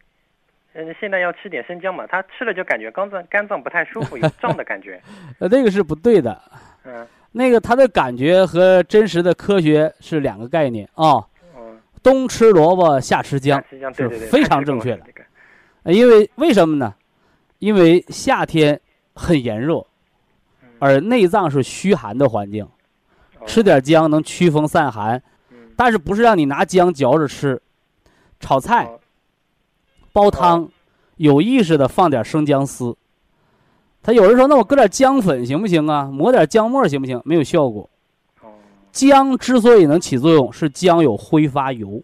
[0.80, 5.02] 嗯，现在要吃点生姜嘛，他吃了就感觉肝脏肝脏不太舒服，有胀的感觉。
[5.40, 6.40] 呃，那个是不对的。
[6.86, 11.18] 嗯，那个他的感觉和真实的科学是两个概念啊。
[11.58, 11.80] 嗯。
[12.04, 13.62] 冬吃萝卜，夏吃姜，
[13.96, 15.04] 是非常正确的。
[15.92, 16.94] 因为为什么呢？
[17.58, 18.80] 因为夏天
[19.16, 19.84] 很炎热，
[20.78, 22.68] 而内脏是虚寒的环境，
[23.48, 25.22] 吃点姜能驱风散寒。
[25.76, 27.60] 但是不是让你拿姜嚼着吃，
[28.40, 28.88] 炒菜。
[30.18, 30.68] 煲汤，
[31.18, 32.98] 有意识的放点生姜丝。
[34.02, 36.06] 他有人说：“那我搁点姜粉行不行啊？
[36.06, 37.88] 抹点姜末行不行？”没有效果。
[38.92, 42.02] 姜之所以能起作用，是姜有挥发油。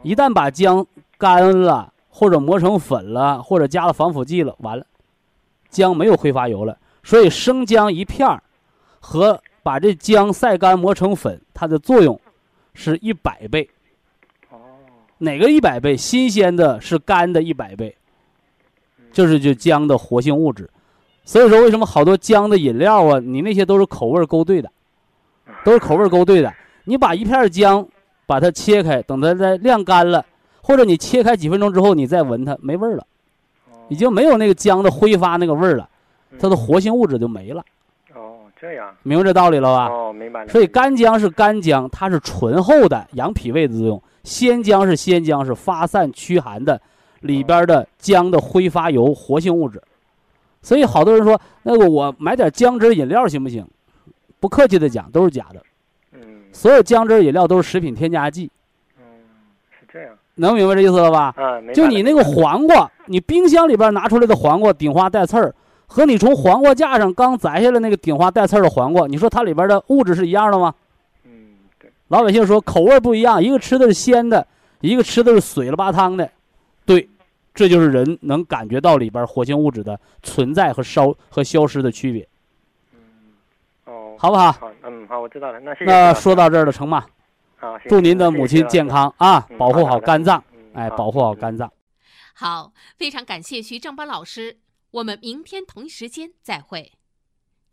[0.00, 0.86] 一旦把姜
[1.18, 4.86] 干了，或者磨成粉了，或者加了防腐剂了，完了，
[5.68, 6.78] 姜没有挥发油了。
[7.02, 8.42] 所以生姜一片儿
[8.98, 12.18] 和把这姜晒干磨成粉，它的作用
[12.72, 13.68] 是一百倍。
[15.18, 15.96] 哪个一百倍？
[15.96, 17.96] 新鲜的是干的一百倍，
[19.12, 20.68] 就是就姜的活性物质。
[21.24, 23.18] 所以说，为什么好多姜的饮料啊？
[23.18, 24.70] 你那些都是口味勾兑的，
[25.64, 26.52] 都是口味勾兑的。
[26.84, 27.86] 你把一片姜，
[28.26, 30.24] 把它切开，等它再晾干了，
[30.60, 33.06] 或者你切开几分钟之后，你再闻它，没味儿了，
[33.88, 35.88] 已经没有那个姜的挥发那个味儿了，
[36.38, 37.64] 它的活性物质就没了。
[38.14, 39.88] 哦，这样，明白这道理了吧？
[39.88, 40.48] 哦，明白了。
[40.50, 44.02] 所以干姜是干姜，它是醇厚的，养脾胃的作用。
[44.24, 46.80] 鲜姜是鲜姜，是发散驱寒的，
[47.20, 49.80] 里边的姜的挥发油活性物质，
[50.62, 53.64] 所以好多人说那个我买点姜汁饮料行不行？
[54.40, 55.62] 不客气的讲，都是假的。
[56.12, 56.42] 嗯。
[56.52, 58.50] 所有姜汁饮料都是食品添加剂。
[58.98, 59.04] 嗯，
[59.70, 60.10] 是这样。
[60.34, 61.32] 能明白这意思了吧？
[61.36, 65.54] 啊，就你那个黄瓜，你冰箱里边拿出来的黄瓜顶花带刺儿，
[65.86, 70.74] 和你从黄瓜架上刚摘下来那个顶花带刺儿的黄瓜，你说它里边的物质是一样的吗？
[72.14, 74.46] 老百姓说口味不一样，一个吃的是鲜的，
[74.80, 76.30] 一个吃的是水了吧汤的，
[76.86, 77.10] 对，
[77.52, 82.28] 这就是人能感觉到里边活性物质的存在和消和消失的区别。
[82.92, 83.00] 嗯，
[83.86, 84.52] 哦，好不好？
[84.52, 85.58] 好，嗯，好，我知道了。
[85.58, 85.86] 那谢谢。
[85.86, 87.04] 那说到这儿了，成吗？
[87.56, 90.40] 好，祝您的母亲健康啊，保护好肝脏，
[90.72, 91.68] 哎，保护好肝脏。
[92.32, 94.58] 好，非常感谢徐正邦老师，
[94.92, 96.92] 我们明天同一时间再会。